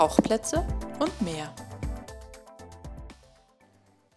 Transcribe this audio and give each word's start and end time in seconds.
Tauchplätze 0.00 0.66
und 0.98 1.20
mehr. 1.20 1.54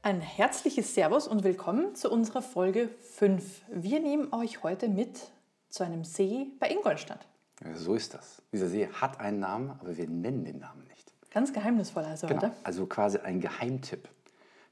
Ein 0.01 0.21
herzliches 0.21 0.95
Servus 0.95 1.27
und 1.27 1.43
willkommen 1.43 1.93
zu 1.93 2.09
unserer 2.09 2.41
Folge 2.41 2.87
5. 2.87 3.63
Wir 3.69 3.99
nehmen 3.99 4.33
euch 4.33 4.63
heute 4.63 4.87
mit 4.87 5.19
zu 5.67 5.83
einem 5.83 6.05
See 6.05 6.47
bei 6.57 6.69
Ingolstadt. 6.69 7.27
Ja, 7.61 7.75
so 7.75 7.95
ist 7.95 8.13
das. 8.13 8.41
Dieser 8.53 8.69
See 8.69 8.87
hat 8.87 9.19
einen 9.19 9.41
Namen, 9.41 9.71
aber 9.71 9.97
wir 9.97 10.07
nennen 10.07 10.45
den 10.45 10.59
Namen 10.59 10.87
nicht. 10.87 11.11
Ganz 11.31 11.51
geheimnisvoll 11.51 12.05
also 12.05 12.27
Genau, 12.27 12.43
heute. 12.43 12.53
also 12.63 12.85
quasi 12.85 13.17
ein 13.17 13.41
Geheimtipp. 13.41 14.07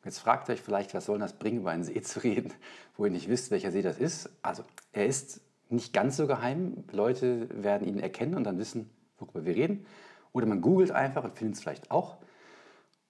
Jetzt 0.05 0.19
fragt 0.19 0.49
euch 0.49 0.61
vielleicht, 0.61 0.93
was 0.93 1.07
soll 1.07 1.19
das 1.19 1.33
bringen, 1.33 1.57
über 1.57 1.71
einen 1.71 1.83
See 1.83 2.01
zu 2.01 2.23
reden, 2.23 2.53
wo 2.95 3.03
ihr 3.03 3.11
nicht 3.11 3.27
wisst, 3.27 3.51
welcher 3.51 3.71
See 3.71 3.81
das 3.81 3.97
ist. 3.97 4.29
Also, 4.43 4.63
er 4.93 5.07
ist 5.07 5.41
nicht 5.67 5.91
ganz 5.91 6.15
so 6.15 6.25
geheim. 6.25 6.85
Leute 6.93 7.49
werden 7.61 7.85
ihn 7.85 7.99
erkennen 7.99 8.35
und 8.35 8.45
dann 8.45 8.57
wissen, 8.57 8.89
worüber 9.19 9.43
wir 9.43 9.55
reden. 9.55 9.85
Oder 10.33 10.45
man 10.45 10.61
googelt 10.61 10.91
einfach 10.91 11.23
und 11.23 11.37
findet 11.37 11.55
es 11.55 11.61
vielleicht 11.61 11.91
auch. 11.91 12.17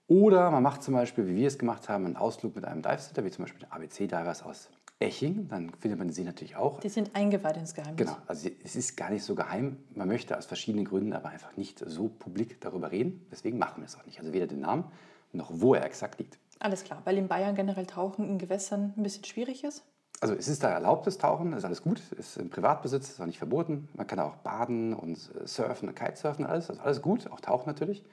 Oder 0.08 0.52
man 0.52 0.64
macht 0.64 0.84
zum 0.84 0.94
Beispiel, 0.94 1.28
wie 1.28 1.36
wir 1.36 1.48
es 1.48 1.58
gemacht 1.58 1.88
haben, 1.88 2.06
einen 2.06 2.18
Ausflug 2.18 2.56
mit 2.56 2.66
einem 2.66 2.82
Dive-Center, 2.82 3.24
wie 3.24 3.32
zum 3.32 3.46
Beispiel 3.46 3.62
den 3.62 3.72
ABC-Divers 3.72 4.44
aus 4.44 4.70
Eching. 5.00 5.48
Dann 5.48 5.72
findet 5.80 6.00
man 6.00 6.10
See 6.10 6.24
natürlich 6.24 6.56
auch. 6.56 6.80
Die 6.82 6.90
sind 6.90 7.16
eingeweiht 7.16 7.58
ins 7.58 7.74
Geheimnis. 7.74 7.98
Genau, 7.98 8.18
also 8.28 8.50
es 8.64 8.76
ist 8.76 8.98
gar 8.98 9.10
nicht 9.10 9.24
so 9.24 9.36
geheim. 9.36 9.78
Man 9.96 10.08
möchte 10.08 10.38
aus 10.38 10.46
verschiedenen 10.46 10.86
Gründen 10.86 11.14
aber 11.14 11.30
einfach 11.30 11.56
nicht 11.56 11.80
so 11.86 12.10
publik 12.10 12.60
darüber 12.60 12.92
reden. 12.92 13.26
Deswegen 13.32 13.58
machen 13.58 13.82
wir 13.82 13.86
es 13.86 13.96
auch 13.96 14.06
nicht. 14.06 14.20
Also 14.20 14.34
weder 14.34 14.48
den 14.48 14.60
Namen 14.60 14.86
noch 15.34 15.50
wo 15.54 15.74
er 15.74 15.86
exakt 15.86 16.20
liegt. 16.20 16.38
Alles 16.60 16.84
klar, 16.84 17.02
weil 17.06 17.18
in 17.18 17.28
Bayern 17.28 17.56
generell 17.56 17.86
Tauchen 17.86 18.28
in 18.28 18.38
Gewässern 18.38 18.94
ein 18.96 19.04
bisschen 19.04 19.24
schwierig 19.26 19.64
ist. 19.64 19.84
Also 20.22 20.36
es 20.36 20.48
ist 20.48 20.64
da 20.64 20.70
erlaubtes 20.70 21.18
Tauchen, 21.18 21.52
ist 21.54 21.66
alles 21.66 21.82
gut, 21.82 22.00
ist 22.12 22.38
im 22.38 22.52
Privatbesitz, 22.52 23.10
ist 23.10 23.20
auch 23.22 23.26
nicht 23.26 23.40
verboten. 23.40 23.90
Man 23.96 24.06
kann 24.06 24.20
auch 24.20 24.36
baden 24.38 24.94
und 24.94 25.18
surfen 25.46 25.90
und 25.90 25.96
Kitesurfen, 25.96 26.46
alles, 26.46 26.70
also 26.70 26.80
alles 26.82 27.02
gut, 27.02 27.30
auch 27.32 27.40
tauchen 27.42 27.66
natürlich. 27.68 28.06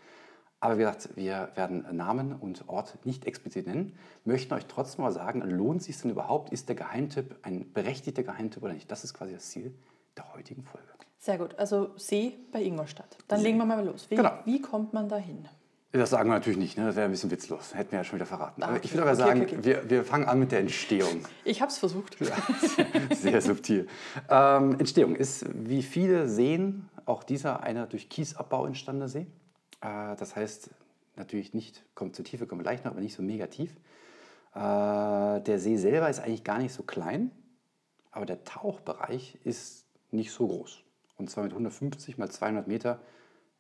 Aber 0.61 0.75
wie 0.77 0.81
gesagt, 0.81 1.11
wir 1.17 1.51
werden 1.55 1.85
Namen 1.95 2.33
und 2.35 2.67
Ort 2.69 2.99
nicht 3.05 3.27
explizit 3.27 3.67
nennen, 3.67 3.93
möchten 4.25 4.55
euch 4.55 4.67
trotzdem 4.67 5.05
mal 5.05 5.13
sagen, 5.13 5.43
lohnt 5.43 5.83
sich 5.83 6.01
denn 6.01 6.11
überhaupt, 6.11 6.51
ist 6.51 6.69
der 6.69 6.77
Geheimtipp 6.77 7.37
ein 7.43 7.73
berechtigter 7.75 8.23
Geheimtipp 8.23 8.63
oder 8.63 8.73
nicht? 8.73 8.91
Das 8.91 9.05
ist 9.05 9.13
quasi 9.15 9.35
das 9.35 9.51
Ziel 9.51 9.75
der 10.17 10.33
heutigen 10.35 10.65
Folge. 10.65 10.89
Sehr 11.19 11.37
gut, 11.37 11.59
also 11.59 11.91
See 11.97 12.39
bei 12.53 12.63
Ingolstadt. 12.63 13.19
Dann 13.29 13.41
legen 13.43 13.59
wir 13.59 13.67
mal 13.67 13.85
los. 13.85 14.11
Wie, 14.11 14.17
Genau. 14.17 14.33
wie 14.47 14.63
kommt 14.63 14.95
man 14.95 15.09
da 15.09 15.17
hin? 15.17 15.47
Das 15.93 16.11
sagen 16.11 16.29
wir 16.29 16.35
natürlich 16.35 16.59
nicht, 16.59 16.77
ne? 16.77 16.85
das 16.85 16.97
wäre 16.97 17.07
ein 17.07 17.11
bisschen 17.11 17.31
witzlos, 17.31 17.75
hätten 17.75 17.93
wir 17.93 18.01
ja 18.01 18.05
schon 18.05 18.19
wieder 18.19 18.27
verraten. 18.27 18.63
Ah, 18.63 18.67
Aber 18.67 18.77
okay. 18.77 18.85
ich 18.85 18.93
würde 18.93 19.03
aber 19.09 19.13
Okay, 19.13 19.21
sagen, 19.21 19.43
okay. 19.43 19.59
Wir, 19.63 19.89
wir 19.89 20.05
fangen 20.05 20.27
an 20.27 20.39
mit 20.39 20.53
der 20.53 20.61
Entstehung. 20.61 21.25
Ich 21.45 21.63
habe 21.63 21.73
es 21.73 21.79
versucht. 21.79 22.19
Sehr 23.15 23.41
subtil. 23.41 23.89
Ähm, 24.29 24.79
Entstehung 24.79 25.17
ist 25.17 25.47
wie 25.55 25.83
viele 25.83 26.29
Seen 26.29 26.91
auch 27.07 27.23
dieser 27.25 27.63
einer 27.63 27.87
durch 27.87 28.11
Kiesabbau 28.11 28.67
entstandene 28.67 29.09
See. 29.09 29.27
Äh, 29.81 30.15
das 30.17 30.37
heißt 30.37 30.71
natürlich 31.17 31.55
nicht, 31.55 31.83
kommt 31.95 32.15
zur 32.15 32.25
Tiefe, 32.25 32.47
kommen 32.47 32.61
wir 32.61 32.65
gleich 32.65 32.85
noch, 32.85 32.93
aber 32.93 33.01
nicht 33.01 33.15
so 33.15 33.23
mega 33.23 33.47
tief. 33.47 33.71
Äh, 34.55 34.59
der 35.41 35.59
See 35.59 35.79
selber 35.79 36.11
ist 36.11 36.21
eigentlich 36.21 36.45
gar 36.45 36.59
nicht 36.59 36.75
so 36.75 36.83
klein, 36.83 37.31
aber 38.11 38.27
der 38.27 38.45
Tauchbereich 38.45 39.39
ist 39.43 39.87
nicht 40.11 40.33
so 40.33 40.49
groß. 40.49 40.83
Und 41.17 41.31
zwar 41.31 41.45
mit 41.45 41.53
150 41.53 42.19
mal 42.19 42.31
200 42.31 42.69
Meter, 42.69 43.01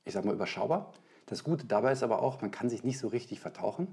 ich 0.05 0.13
sag 0.13 0.27
mal 0.27 0.35
überschaubar. 0.35 0.93
Das 1.29 1.45
Gute 1.45 1.67
dabei 1.67 1.93
ist 1.93 2.03
aber 2.03 2.23
auch, 2.23 2.41
man 2.41 2.51
kann 2.51 2.71
sich 2.71 2.85
nicht 2.85 2.99
so 2.99 3.09
richtig 3.09 3.39
vertauchen. 3.41 3.89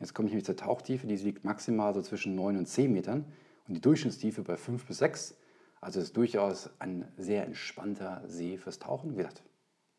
Jetzt 0.00 0.14
komme 0.14 0.26
ich 0.26 0.32
nämlich 0.32 0.46
zur 0.46 0.56
Tauchtiefe, 0.56 1.06
die 1.06 1.16
liegt 1.16 1.44
maximal 1.44 1.92
so 1.92 2.00
zwischen 2.00 2.34
9 2.34 2.56
und 2.56 2.66
10 2.66 2.90
Metern 2.90 3.26
und 3.66 3.74
die 3.74 3.80
Durchschnittstiefe 3.80 4.42
bei 4.42 4.56
5 4.56 4.86
bis 4.86 4.98
6. 4.98 5.36
Also 5.82 6.00
ist 6.00 6.16
durchaus 6.16 6.70
ein 6.78 7.06
sehr 7.18 7.44
entspannter 7.44 8.22
See 8.26 8.56
fürs 8.56 8.78
Tauchen. 8.78 9.12
Wie 9.12 9.16
gesagt, 9.16 9.42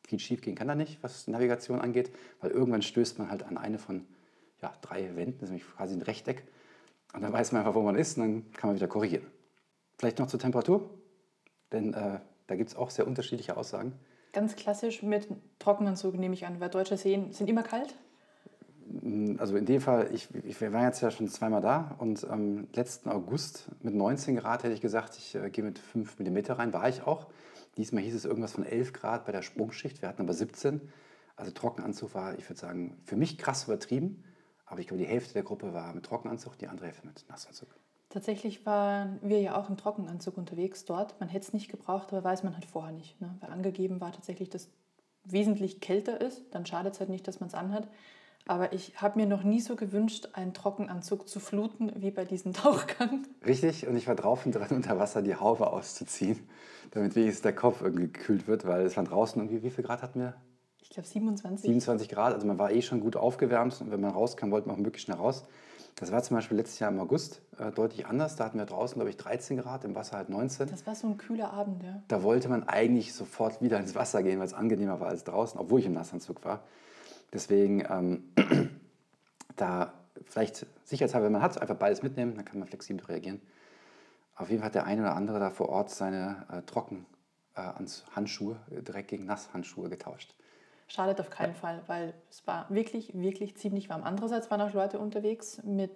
viel 0.08 0.20
schief 0.20 0.42
gehen 0.42 0.56
kann 0.56 0.68
da 0.68 0.74
nicht, 0.74 1.02
was 1.04 1.28
Navigation 1.28 1.80
angeht, 1.80 2.12
weil 2.42 2.50
irgendwann 2.50 2.82
stößt 2.82 3.20
man 3.20 3.30
halt 3.30 3.44
an 3.44 3.58
eine 3.58 3.78
von 3.78 4.08
ja, 4.60 4.74
drei 4.82 5.16
Wänden, 5.16 5.46
nämlich 5.46 5.64
quasi 5.68 5.94
ein 5.94 6.02
Rechteck. 6.02 6.44
Und 7.14 7.22
dann 7.22 7.32
weiß 7.32 7.52
man 7.52 7.62
einfach, 7.62 7.76
wo 7.76 7.82
man 7.84 7.96
ist 7.96 8.18
und 8.18 8.24
dann 8.24 8.52
kann 8.54 8.70
man 8.70 8.76
wieder 8.78 8.88
korrigieren. 8.88 9.28
Vielleicht 10.00 10.18
noch 10.18 10.28
zur 10.28 10.40
Temperatur, 10.40 10.90
denn 11.72 11.94
äh, 11.94 12.20
da 12.48 12.56
gibt 12.56 12.70
es 12.70 12.76
auch 12.76 12.90
sehr 12.90 13.06
unterschiedliche 13.06 13.58
Aussagen. 13.58 13.94
Ganz 14.32 14.56
klassisch 14.56 15.02
mit 15.02 15.28
Trockenanzug 15.58 16.16
nehme 16.16 16.36
ich 16.36 16.46
an, 16.46 16.60
weil 16.60 16.70
deutsche 16.70 16.98
Seen 16.98 17.32
sind 17.32 17.50
immer 17.50 17.64
kalt. 17.64 17.96
Also 19.38 19.56
in 19.56 19.66
dem 19.66 19.82
Fall, 19.82 20.10
ich, 20.14 20.28
ich, 20.44 20.60
wir 20.62 20.74
waren 20.74 20.86
jetzt 20.86 21.02
ja 21.02 21.12
schon 21.12 21.28
zweimal 21.28 21.62
da 21.62 21.96
und 22.00 22.28
am 22.28 22.68
letzten 22.74 23.10
August 23.10 23.68
mit 23.82 23.94
19 23.94 24.36
Grad 24.36 24.64
hätte 24.64 24.74
ich 24.74 24.82
gesagt, 24.82 25.16
ich 25.18 25.36
äh, 25.36 25.50
gehe 25.52 25.64
mit 25.64 25.78
5 25.78 26.20
mm 26.20 26.38
rein, 26.50 26.74
war 26.74 26.90
ich 26.90 27.04
auch. 27.04 27.28
Diesmal 27.78 28.04
hieß 28.04 28.16
es 28.16 28.26
irgendwas 28.26 28.54
von 28.54 28.66
11 28.66 28.94
Grad 28.94 29.26
bei 29.26 29.32
der 29.32 29.44
Sprungschicht, 29.44 30.02
wir 30.02 30.10
hatten 30.10 30.22
aber 30.22 30.34
17. 30.34 30.82
Also 31.36 31.52
Trockenanzug 31.52 32.16
war, 32.16 32.38
ich 32.38 32.50
würde 32.50 32.60
sagen, 32.60 32.98
für 33.06 33.16
mich 33.16 33.38
krass 33.38 33.66
übertrieben, 33.66 34.24
aber 34.66 34.82
ich 34.82 34.88
glaube, 34.88 35.02
die 35.02 35.10
Hälfte 35.10 35.34
der 35.34 35.44
Gruppe 35.44 35.74
war 35.74 35.94
mit 35.94 36.06
Trockenanzug, 36.06 36.58
die 36.58 36.68
andere 36.68 36.88
Hälfte 36.88 37.06
mit 37.06 37.26
Nassanzug. 37.30 37.70
Tatsächlich 38.10 38.66
waren 38.66 39.20
wir 39.22 39.40
ja 39.40 39.56
auch 39.56 39.70
im 39.70 39.78
Trockenanzug 39.78 40.38
unterwegs 40.38 40.84
dort. 40.86 41.20
Man 41.20 41.30
hätte 41.30 41.46
es 41.46 41.54
nicht 41.54 41.70
gebraucht, 41.70 42.12
aber 42.12 42.24
weiß 42.24 42.44
man 42.44 42.56
halt 42.56 42.66
vorher 42.66 42.92
nicht. 42.92 43.22
Ne? 43.22 43.36
Weil 43.40 43.52
angegeben 43.52 44.02
war 44.02 44.12
tatsächlich, 44.12 44.50
dass 44.50 44.70
wesentlich 45.24 45.80
kälter 45.80 46.20
ist. 46.20 46.44
Dann 46.52 46.66
schadet 46.66 46.94
es 46.94 47.00
halt 47.00 47.12
nicht, 47.12 47.28
dass 47.28 47.40
man 47.40 47.50
es 47.50 47.54
anhat. 47.54 47.88
Aber 48.48 48.74
ich 48.74 49.00
habe 49.00 49.20
mir 49.20 49.28
noch 49.28 49.44
nie 49.44 49.62
so 49.62 49.76
gewünscht, 49.76 50.30
einen 50.34 50.56
Trockenanzug 50.56 51.30
zu 51.30 51.40
fluten, 51.40 51.92
wie 51.98 52.10
bei 52.10 52.26
diesem 52.26 52.54
Tauchgang. 52.54 53.28
Richtig, 53.46 53.88
und 53.88 53.96
ich 53.96 54.08
war 54.08 54.16
drauf 54.16 54.44
und 54.44 54.54
dran, 54.54 54.70
unter 54.72 54.98
Wasser 54.98 55.22
die 55.22 55.36
Haube 55.36 55.72
auszuziehen, 55.72 56.50
damit 56.90 57.16
wenigstens 57.16 57.44
der 57.44 57.54
Kopf 57.54 57.82
irgendwie 57.82 58.12
gekühlt 58.12 58.48
wird, 58.48 58.66
weil 58.66 58.88
es 58.88 58.98
war 58.98 59.04
draußen 59.04 59.40
irgendwie, 59.40 59.62
wie 59.62 59.70
viel 59.70 59.84
Grad 59.84 60.02
hatten 60.02 60.20
wir? 60.20 60.36
Ich 60.82 60.90
glaube 60.90 61.08
27. 61.08 61.62
27 61.62 62.10
Grad, 62.10 62.34
also 62.34 62.48
man 62.48 62.58
war 62.58 62.72
eh 62.72 62.82
schon 62.82 63.02
gut 63.02 63.16
aufgewärmt 63.16 63.80
und 63.82 63.92
wenn 63.92 64.02
man 64.02 64.12
rauskam, 64.12 64.50
wollte 64.50 64.68
man 64.68 64.78
auch 64.78 64.82
möglichst 64.82 65.06
schnell 65.06 65.18
raus. 65.18 65.46
Das 65.96 66.12
war 66.12 66.24
zum 66.24 66.38
Beispiel 66.38 66.58
letztes 66.58 66.80
Jahr 66.80 66.92
im 66.92 67.00
August 67.00 67.42
äh, 67.58 67.72
deutlich 67.72 68.06
anders. 68.06 68.36
Da 68.36 68.46
hatten 68.46 68.58
wir 68.58 68.66
draußen, 68.66 68.96
glaube 68.96 69.10
ich, 69.10 69.18
13 69.18 69.58
Grad, 69.58 69.84
im 69.84 69.96
Wasser 69.96 70.18
halt 70.18 70.30
19. 70.30 70.70
Das 70.70 70.88
war 70.88 70.96
so 70.96 71.08
ein 71.08 71.18
kühler 71.18 71.52
Abend, 71.52 71.84
ja. 71.84 72.02
Da 72.08 72.24
wollte 72.24 72.48
man 72.48 72.68
eigentlich 72.68 73.14
sofort 73.14 73.62
wieder 73.62 73.80
ins 73.80 73.96
Wasser 73.96 74.24
gehen, 74.24 74.40
weil 74.40 74.48
es 74.48 74.54
angenehmer 74.54 75.00
war 75.00 75.10
als 75.10 75.24
draußen, 75.26 75.60
obwohl 75.60 75.80
ich 75.82 75.86
im 75.86 75.94
Nassanzug 75.94 76.44
war. 76.46 76.64
Deswegen 77.34 77.84
ähm, 77.90 78.24
da 79.56 79.94
vielleicht 80.26 80.66
sicherheitshalber, 80.86 81.26
wenn 81.26 81.34
man 81.34 81.42
hat, 81.42 81.62
einfach 81.62 81.76
beides 81.76 82.02
mitnehmen, 82.02 82.36
dann 82.36 82.46
kann 82.46 82.60
man 82.60 82.68
flexibel 82.68 83.06
reagieren. 83.06 83.42
Auf 84.36 84.50
jeden 84.50 84.62
Fall 84.62 84.68
hat 84.68 84.76
der 84.76 84.86
eine 84.86 85.02
oder 85.02 85.16
andere 85.16 85.40
da 85.40 85.50
vor 85.50 85.70
Ort 85.70 85.90
seine 85.90 86.46
äh, 86.52 86.62
Trocken 86.62 87.06
äh, 87.56 87.72
Handschuhe 88.16 88.56
äh, 88.72 88.82
direkt 88.82 89.10
gegen 89.10 89.26
Nasshandschuhe 89.26 89.90
getauscht. 89.90 90.34
Schadet 90.90 91.20
auf 91.20 91.30
keinen 91.30 91.54
Fall, 91.54 91.82
weil 91.88 92.14
es 92.30 92.46
war 92.48 92.66
wirklich, 92.70 93.14
wirklich 93.14 93.56
ziemlich 93.56 93.90
warm. 93.90 94.04
Andererseits 94.04 94.50
waren 94.50 94.60
auch 94.60 94.74
Leute 94.74 94.98
unterwegs 94.98 95.62
mit 95.64 95.94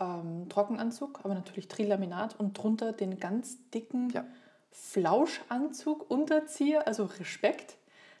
ähm, 0.00 0.48
Trockenanzug, 0.48 1.20
aber 1.22 1.34
natürlich 1.34 1.68
Trilaminat 1.68 2.38
und 2.38 2.58
drunter 2.58 2.92
den 2.92 3.20
ganz 3.20 3.58
dicken 3.70 4.10
Ja. 4.10 4.24
Flauschanzug, 4.72 6.10
Unterzieher, 6.10 6.86
also 6.88 7.04
Respekt. 7.04 7.76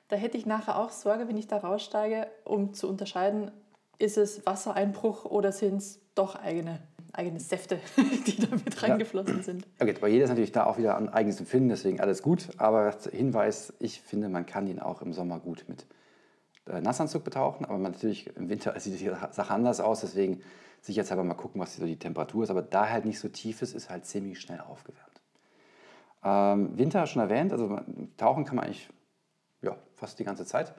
Da 0.06 0.14
hätte 0.14 0.38
ich 0.38 0.46
nachher 0.46 0.78
auch 0.78 0.90
Sorge, 0.90 1.26
wenn 1.26 1.36
ich 1.36 1.48
da 1.48 1.56
raussteige, 1.56 2.28
um 2.44 2.74
zu 2.74 2.88
unterscheiden, 2.88 3.50
ist 3.98 4.16
es 4.16 4.46
Wassereinbruch 4.46 5.24
oder 5.24 5.50
sind 5.50 5.78
es 5.78 6.00
doch 6.14 6.36
eigene, 6.36 6.78
eigene 7.12 7.40
Säfte, 7.40 7.80
die 7.96 8.36
da 8.36 8.54
mit 8.54 8.80
reingeflossen 8.80 9.42
sind. 9.42 9.66
Okay, 9.80 9.96
bei 10.00 10.08
jeder 10.08 10.24
ist 10.24 10.30
natürlich 10.30 10.52
da 10.52 10.66
auch 10.66 10.78
wieder 10.78 10.96
ein 10.96 11.08
eigenes 11.08 11.40
Empfinden, 11.40 11.70
deswegen 11.70 12.00
alles 12.00 12.22
gut. 12.22 12.50
Aber 12.58 12.96
Hinweis, 13.10 13.72
ich 13.80 14.00
finde, 14.00 14.28
man 14.28 14.46
kann 14.46 14.68
ihn 14.68 14.78
auch 14.78 15.02
im 15.02 15.12
Sommer 15.12 15.40
gut 15.40 15.64
mit 15.66 15.86
Nassanzug 16.66 17.24
betauchen, 17.24 17.64
aber 17.64 17.78
natürlich 17.78 18.34
im 18.36 18.48
Winter 18.48 18.74
sieht 18.80 19.00
die 19.00 19.08
Sache 19.08 19.50
anders 19.50 19.80
aus, 19.80 20.00
deswegen 20.00 20.42
sicherheitshalber 20.80 21.24
mal 21.24 21.34
gucken, 21.34 21.60
was 21.60 21.76
so 21.76 21.86
die 21.86 21.98
Temperatur 21.98 22.44
ist. 22.44 22.50
Aber 22.50 22.62
da 22.62 22.88
halt 22.88 23.04
nicht 23.04 23.18
so 23.18 23.28
tief 23.28 23.62
ist, 23.62 23.74
ist 23.74 23.90
halt 23.90 24.06
ziemlich 24.06 24.40
schnell 24.40 24.60
aufgewärmt. 24.60 25.22
Ähm, 26.22 26.76
Winter 26.78 27.06
schon 27.06 27.22
erwähnt, 27.22 27.52
also 27.52 27.80
tauchen 28.16 28.44
kann 28.44 28.56
man 28.56 28.66
eigentlich 28.66 28.88
ja, 29.62 29.76
fast 29.94 30.18
die 30.18 30.24
ganze 30.24 30.46
Zeit. 30.46 30.74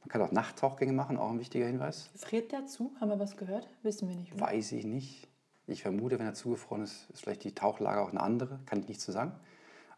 Man 0.00 0.08
kann 0.08 0.22
auch 0.22 0.32
Nachttauchgänge 0.32 0.92
machen, 0.92 1.16
auch 1.16 1.30
ein 1.30 1.40
wichtiger 1.40 1.66
Hinweis. 1.66 2.10
Friert 2.16 2.52
der 2.52 2.66
zu? 2.66 2.92
Haben 3.00 3.10
wir 3.10 3.18
was 3.18 3.36
gehört? 3.36 3.68
Wissen 3.82 4.08
wir 4.08 4.16
nicht. 4.16 4.32
oder? 4.32 4.42
Weiß 4.42 4.72
ich 4.72 4.84
nicht. 4.84 5.28
Ich 5.66 5.82
vermute, 5.82 6.18
wenn 6.18 6.26
er 6.26 6.34
zugefroren 6.34 6.82
ist, 6.82 7.10
ist 7.10 7.22
vielleicht 7.22 7.44
die 7.44 7.54
Tauchlage 7.54 8.00
auch 8.00 8.10
eine 8.10 8.20
andere. 8.20 8.60
Kann 8.64 8.80
ich 8.80 8.88
nicht 8.88 9.00
zu 9.00 9.12
sagen. 9.12 9.32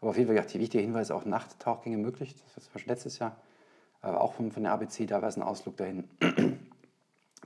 Aber 0.01 0.09
auf 0.09 0.17
jeden 0.17 0.27
Fall, 0.27 0.35
ja, 0.35 0.43
die 0.43 0.59
wichtige 0.59 0.83
Hinweise, 0.83 1.15
auch 1.15 1.25
Nachttauchgänge 1.25 1.97
möglich. 1.97 2.33
Das 2.33 2.57
war 2.57 2.63
zum 2.63 2.73
Beispiel 2.73 2.91
letztes 2.91 3.19
Jahr. 3.19 3.37
Äh, 4.03 4.07
auch 4.07 4.33
von, 4.33 4.51
von 4.51 4.63
der 4.63 4.71
ABC, 4.73 5.05
da 5.05 5.21
war 5.21 5.29
es 5.29 5.37
ein 5.37 5.43
Ausflug 5.43 5.77
dahin. 5.77 6.09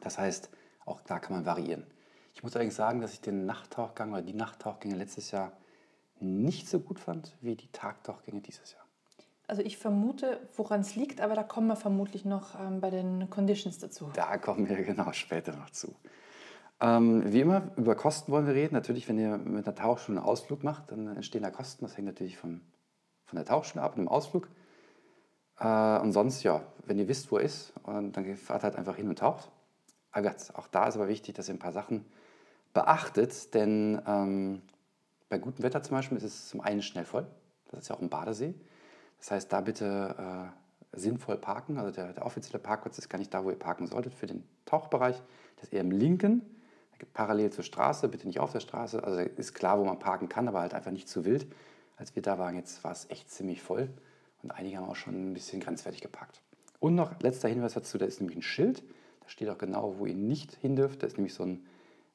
Das 0.02 0.20
heißt, 0.20 0.52
auch 0.86 1.02
da 1.02 1.18
kann 1.18 1.36
man 1.36 1.46
variieren. 1.48 1.88
Ich 2.36 2.44
muss 2.44 2.54
allerdings 2.54 2.76
sagen, 2.76 3.02
dass 3.02 3.14
ich 3.14 3.22
den 3.22 3.46
Nachttauchgang 3.48 4.12
oder 4.12 4.22
die 4.22 4.36
Nachttauchgänge 4.36 4.96
letztes 4.96 5.32
Jahr 5.32 5.54
nicht 6.20 6.70
so 6.70 6.80
gut 6.80 7.00
fand 7.00 7.36
wie 7.42 7.56
die 7.56 7.72
Tagtauchgänge 7.72 8.42
dieses 8.42 8.74
Jahr. 8.74 8.86
Also 9.48 9.62
ich 9.62 9.78
vermute, 9.78 10.40
woran 10.56 10.82
es 10.82 10.96
liegt, 10.96 11.22
aber 11.22 11.36
da 11.36 11.44
kommen 11.44 11.68
wir 11.68 11.76
vermutlich 11.76 12.26
noch 12.26 12.60
ähm, 12.60 12.82
bei 12.82 12.90
den 12.90 13.30
Conditions 13.30 13.78
dazu. 13.80 14.10
Da 14.14 14.38
kommen 14.38 14.68
wir 14.68 14.84
genau 14.84 15.12
später 15.14 15.56
noch 15.56 15.70
zu. 15.70 15.96
Ähm, 16.82 17.32
wie 17.32 17.42
immer, 17.42 17.72
über 17.78 17.96
Kosten 17.96 18.32
wollen 18.32 18.48
wir 18.48 18.54
reden. 18.54 18.74
Natürlich, 18.74 19.08
wenn 19.08 19.18
ihr 19.18 19.38
mit 19.38 19.66
einer 19.66 19.76
Tauchschule 19.76 20.18
einen 20.18 20.28
Ausflug 20.28 20.64
macht, 20.64 20.92
dann 20.92 21.08
entstehen 21.16 21.44
da 21.44 21.52
Kosten. 21.52 21.86
Das 21.86 21.96
hängt 21.96 22.08
natürlich 22.08 22.38
vom, 22.38 22.62
von 23.26 23.38
der 23.38 23.46
Tauchschule 23.46 23.84
ab, 23.84 23.96
einem 23.96 24.08
Ausflug. 24.08 24.50
Äh, 25.60 26.00
und 26.00 26.12
sonst, 26.12 26.44
ja, 26.44 26.62
wenn 26.86 26.98
ihr 26.98 27.08
wisst, 27.08 27.32
wo 27.32 27.38
er 27.38 27.44
ist, 27.44 27.74
dann 27.86 28.36
fahrt 28.36 28.64
halt 28.64 28.76
einfach 28.76 28.96
hin 28.96 29.10
und 29.10 29.20
taucht. 29.20 29.50
Aber 30.12 30.34
auch 30.54 30.68
da 30.68 30.88
ist 30.88 30.96
aber 30.96 31.08
wichtig, 31.08 31.36
dass 31.36 31.50
ihr 31.50 31.56
ein 31.56 31.60
paar 31.60 31.72
Sachen 31.72 32.06
beachtet, 32.74 33.54
denn 33.54 34.02
ähm, 34.06 34.62
bei 35.30 35.38
gutem 35.38 35.64
Wetter 35.64 35.82
zum 35.82 35.98
Beispiel 35.98 36.18
ist 36.18 36.24
es 36.24 36.50
zum 36.50 36.62
einen 36.62 36.82
schnell 36.82 37.06
voll. 37.06 37.26
Das 37.72 37.82
ist 37.82 37.90
ja 37.90 37.96
auch 37.96 38.02
ein 38.02 38.10
Badesee. 38.10 38.54
Das 39.18 39.32
heißt, 39.32 39.52
da 39.52 39.62
bitte 39.62 40.16
äh, 40.94 41.00
sinnvoll 41.00 41.38
parken. 41.38 41.78
Also 41.78 41.92
der, 41.92 42.14
der, 42.14 42.26
offizielle 42.26 42.60
Parkplatz 42.60 42.98
ist 42.98 43.10
gar 43.10 43.18
nicht 43.18 43.34
da, 43.34 43.44
wo 43.44 43.50
ihr 43.50 43.60
parken 43.60 43.88
solltet 43.88 44.14
für 44.14 44.28
den 44.28 44.44
Tauchbereich. 44.66 45.22
Das 45.56 45.66
ist 45.66 45.74
eher 45.74 45.82
im 45.82 45.92
linken, 45.92 46.42
parallel 47.14 47.52
zur 47.52 47.64
Straße, 47.64 48.08
bitte 48.08 48.28
nicht 48.28 48.40
auf 48.40 48.52
der 48.52 48.60
Straße. 48.60 49.04
Also 49.04 49.20
ist 49.20 49.54
klar, 49.54 49.80
wo 49.80 49.86
man 49.86 50.00
parken 50.00 50.30
kann, 50.30 50.48
aber 50.48 50.62
halt 50.62 50.74
einfach 50.74 50.92
nicht 50.92 51.10
zu 51.10 51.26
wild. 51.26 51.48
Als 51.98 52.16
wir 52.16 52.22
da 52.22 52.38
waren, 52.38 52.56
jetzt 52.56 52.84
war 52.84 52.92
es 52.92 53.10
echt 53.10 53.32
ziemlich 53.32 53.62
voll 53.62 53.90
und 54.46 54.52
einige 54.52 54.78
haben 54.78 54.86
auch 54.86 54.96
schon 54.96 55.32
ein 55.32 55.34
bisschen 55.34 55.60
grenzwertig 55.60 56.02
geparkt. 56.02 56.44
Und 56.80 56.94
noch 56.94 57.20
letzter 57.20 57.50
Hinweis 57.50 57.74
dazu, 57.74 57.98
da 57.98 58.06
ist 58.06 58.22
nämlich 58.22 58.38
ein 58.38 58.44
Schild, 58.44 58.84
da 59.22 59.30
steht 59.30 59.50
auch 59.50 59.58
genau, 59.58 59.96
wo 59.98 60.06
ihr 60.06 60.14
nicht 60.14 60.54
hin 60.54 60.76
dürft. 60.76 61.02
Da 61.02 61.08
ist 61.08 61.18
nämlich 61.18 61.34
so 61.34 61.44
ein 61.44 61.66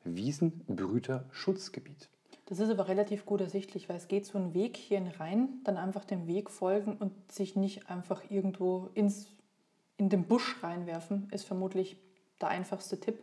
Wiesenbrüter-Schutzgebiet. 0.04 2.08
Das 2.46 2.60
ist 2.60 2.70
aber 2.70 2.86
relativ 2.86 3.26
gut 3.26 3.40
ersichtlich, 3.40 3.88
weil 3.88 3.96
es 3.96 4.06
geht 4.06 4.26
so 4.26 4.38
einen 4.38 4.54
Weg 4.54 4.76
hierhin 4.76 5.08
rein, 5.08 5.60
dann 5.64 5.76
einfach 5.76 6.04
dem 6.04 6.28
Weg 6.28 6.50
folgen 6.50 6.96
und 6.96 7.32
sich 7.32 7.56
nicht 7.56 7.90
einfach 7.90 8.30
irgendwo 8.30 8.90
ins, 8.94 9.26
in 9.96 10.08
den 10.08 10.22
Busch 10.22 10.62
reinwerfen, 10.62 11.28
ist 11.32 11.46
vermutlich 11.46 11.96
der 12.40 12.50
einfachste 12.50 13.00
Tipp, 13.00 13.18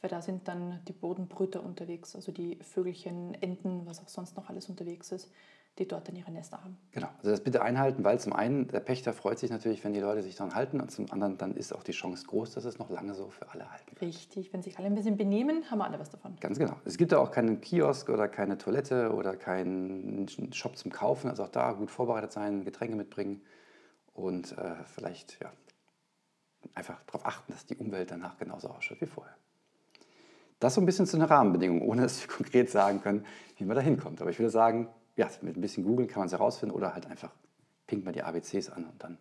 weil 0.00 0.08
da 0.08 0.22
sind 0.22 0.48
dann 0.48 0.80
die 0.88 0.94
Bodenbrüter 0.94 1.62
unterwegs, 1.62 2.16
also 2.16 2.32
die 2.32 2.56
Vögelchen, 2.62 3.34
Enten, 3.42 3.84
was 3.84 4.00
auch 4.00 4.08
sonst 4.08 4.34
noch 4.34 4.48
alles 4.48 4.70
unterwegs 4.70 5.12
ist 5.12 5.30
die 5.78 5.86
dort 5.86 6.08
dann 6.08 6.16
ihre 6.16 6.30
Nester 6.30 6.62
haben. 6.62 6.78
Genau, 6.92 7.08
also 7.18 7.30
das 7.30 7.42
bitte 7.42 7.62
einhalten, 7.62 8.02
weil 8.04 8.18
zum 8.18 8.32
einen 8.32 8.68
der 8.68 8.80
Pächter 8.80 9.12
freut 9.12 9.38
sich 9.38 9.50
natürlich, 9.50 9.84
wenn 9.84 9.92
die 9.92 10.00
Leute 10.00 10.22
sich 10.22 10.34
daran 10.34 10.54
halten 10.54 10.80
und 10.80 10.90
zum 10.90 11.10
anderen 11.12 11.36
dann 11.36 11.54
ist 11.54 11.74
auch 11.74 11.82
die 11.82 11.92
Chance 11.92 12.26
groß, 12.26 12.52
dass 12.52 12.64
es 12.64 12.78
noch 12.78 12.88
lange 12.88 13.14
so 13.14 13.28
für 13.28 13.50
alle 13.50 13.70
halten 13.70 13.90
wird. 13.90 14.00
Richtig, 14.00 14.52
wenn 14.52 14.62
sich 14.62 14.78
alle 14.78 14.86
ein 14.86 14.94
bisschen 14.94 15.16
benehmen, 15.16 15.70
haben 15.70 15.78
wir 15.78 15.84
alle 15.84 15.98
was 15.98 16.10
davon. 16.10 16.36
Ganz 16.40 16.58
genau. 16.58 16.76
Es 16.84 16.96
gibt 16.96 17.12
ja 17.12 17.18
auch 17.18 17.30
keinen 17.30 17.60
Kiosk 17.60 18.08
oder 18.08 18.28
keine 18.28 18.56
Toilette 18.56 19.12
oder 19.12 19.36
keinen 19.36 20.26
Shop 20.52 20.76
zum 20.76 20.90
Kaufen, 20.90 21.28
also 21.28 21.44
auch 21.44 21.50
da 21.50 21.72
gut 21.72 21.90
vorbereitet 21.90 22.32
sein, 22.32 22.64
Getränke 22.64 22.96
mitbringen 22.96 23.42
und 24.14 24.56
äh, 24.56 24.76
vielleicht 24.86 25.38
ja, 25.42 25.52
einfach 26.74 27.02
darauf 27.04 27.26
achten, 27.26 27.52
dass 27.52 27.66
die 27.66 27.76
Umwelt 27.76 28.10
danach 28.10 28.38
genauso 28.38 28.68
ausschaut 28.68 29.00
wie 29.00 29.06
vorher. 29.06 29.34
Das 30.58 30.74
so 30.74 30.80
ein 30.80 30.86
bisschen 30.86 31.06
zu 31.06 31.18
den 31.18 31.26
Rahmenbedingungen, 31.26 31.82
ohne 31.82 32.02
dass 32.02 32.22
wir 32.22 32.28
konkret 32.34 32.70
sagen 32.70 33.02
können, 33.02 33.26
wie 33.58 33.64
man 33.64 33.76
da 33.76 33.82
hinkommt. 33.82 34.22
Aber 34.22 34.30
ich 34.30 34.38
würde 34.38 34.50
sagen, 34.50 34.88
ja, 35.16 35.28
mit 35.42 35.56
ein 35.56 35.60
bisschen 35.60 35.84
googeln 35.84 36.08
kann 36.08 36.20
man 36.20 36.26
es 36.26 36.32
herausfinden 36.32 36.74
oder 36.74 36.94
halt 36.94 37.06
einfach 37.06 37.32
pinkt 37.86 38.04
mal 38.04 38.12
die 38.12 38.22
ABCs 38.22 38.70
an 38.70 38.84
und 38.84 39.02
dann 39.02 39.18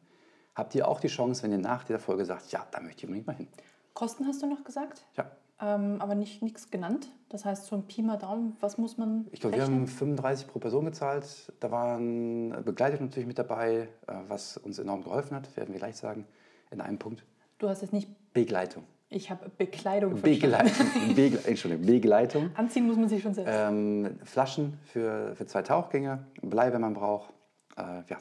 habt 0.56 0.74
ihr 0.76 0.88
auch 0.88 1.00
die 1.00 1.08
Chance, 1.08 1.44
wenn 1.44 1.52
ihr 1.52 1.58
nach 1.58 1.84
dieser 1.84 2.00
Folge 2.00 2.26
sagt, 2.26 2.52
ja, 2.52 2.66
da 2.72 2.82
möchte 2.82 3.00
ich 3.00 3.06
unbedingt 3.06 3.28
mal 3.28 3.36
hin. 3.36 3.48
Kosten 3.94 4.26
hast 4.28 4.42
du 4.42 4.48
noch 4.48 4.64
gesagt? 4.64 5.06
Ja. 5.16 5.32
Ähm, 5.62 6.02
aber 6.02 6.16
nicht 6.16 6.42
nichts 6.42 6.70
genannt. 6.70 7.10
Das 7.30 7.46
heißt, 7.46 7.66
so 7.68 7.78
ein 7.78 7.88
Pi 7.88 8.02
mal 8.02 8.18
Daumen, 8.18 8.58
was 8.60 8.78
muss 8.78 8.98
man. 8.98 9.28
Ich 9.32 9.40
glaube, 9.40 9.56
wir 9.56 9.64
haben 9.64 9.88
35 9.88 10.48
pro 10.48 10.60
Person 10.60 10.84
gezahlt. 10.84 11.54
Da 11.62 11.72
waren 11.72 12.50
Begleitung 12.66 13.06
natürlich 13.06 13.28
mit 13.28 13.40
dabei, 13.40 13.88
äh, 14.08 14.14
was 14.28 14.58
uns 14.58 14.80
enorm 14.80 15.04
geholfen 15.04 15.36
hat, 15.36 15.56
werden 15.56 15.72
wir 15.72 15.80
gleich 15.80 15.96
sagen, 15.96 16.28
in 16.72 16.82
einem 16.82 17.00
Punkt. 17.00 17.26
Du 17.58 17.70
hast 17.70 17.82
jetzt 17.82 17.94
nicht. 17.94 18.10
Begleitung. 18.34 18.84
Ich 19.10 19.30
habe 19.30 19.50
Bekleidung 19.50 20.22
Begleitung. 20.22 20.88
Begle 21.16 21.40
Entschuldigung, 21.46 21.86
Begleitung. 21.86 22.50
Anziehen 22.56 22.88
muss 22.88 22.98
man 22.98 23.08
sich 23.08 23.22
schon 23.22 23.34
selbst. 23.34 23.54
Ähm, 23.56 24.20
Flaschen 24.24 24.80
für, 24.86 25.36
für 25.36 25.46
zwei 25.46 25.62
Tauchgänge, 25.62 26.26
Blei, 26.42 26.74
wenn 26.74 26.82
man 26.82 26.94
braucht. 26.94 27.32
Äh, 27.78 28.02
ja, 28.08 28.18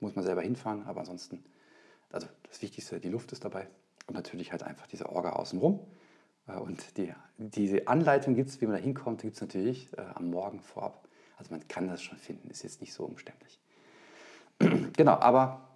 muss 0.00 0.14
man 0.14 0.24
selber 0.24 0.42
hinfahren, 0.42 0.84
aber 0.86 1.00
ansonsten, 1.00 1.44
also 2.10 2.26
das 2.48 2.62
Wichtigste, 2.62 3.00
die 3.00 3.08
Luft 3.08 3.32
ist 3.32 3.44
dabei. 3.44 3.66
Und 4.06 4.14
natürlich 4.14 4.52
halt 4.52 4.62
einfach 4.62 4.86
diese 4.86 5.08
Orga 5.08 5.30
außenrum. 5.30 5.80
Äh, 6.46 6.52
und 6.52 6.96
die, 6.96 7.12
diese 7.38 7.88
Anleitung 7.88 8.34
gibt 8.34 8.50
es, 8.50 8.60
wie 8.60 8.66
man 8.66 8.76
da 8.76 8.82
hinkommt, 8.82 9.22
gibt 9.22 9.34
es 9.34 9.40
natürlich 9.40 9.92
äh, 9.96 10.02
am 10.14 10.30
Morgen 10.30 10.60
vorab. 10.60 11.08
Also 11.36 11.52
man 11.52 11.66
kann 11.66 11.88
das 11.88 12.02
schon 12.02 12.18
finden, 12.18 12.48
ist 12.50 12.62
jetzt 12.62 12.80
nicht 12.80 12.92
so 12.92 13.04
umständlich. 13.04 13.58
genau, 14.96 15.14
aber 15.14 15.71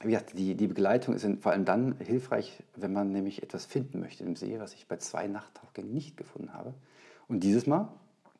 wie 0.00 0.10
gesagt, 0.10 0.38
die, 0.38 0.54
die 0.54 0.66
Begleitung 0.66 1.14
ist 1.14 1.26
vor 1.40 1.52
allem 1.52 1.64
dann 1.64 1.96
hilfreich, 1.98 2.62
wenn 2.74 2.92
man 2.92 3.12
nämlich 3.12 3.42
etwas 3.42 3.64
finden 3.64 4.00
möchte 4.00 4.24
im 4.24 4.36
See, 4.36 4.58
was 4.58 4.74
ich 4.74 4.86
bei 4.86 4.96
zwei 4.96 5.26
Nachttauchgängen 5.26 5.92
nicht 5.92 6.16
gefunden 6.16 6.52
habe. 6.52 6.74
Und 7.28 7.40
dieses 7.40 7.66
Mal, 7.66 7.88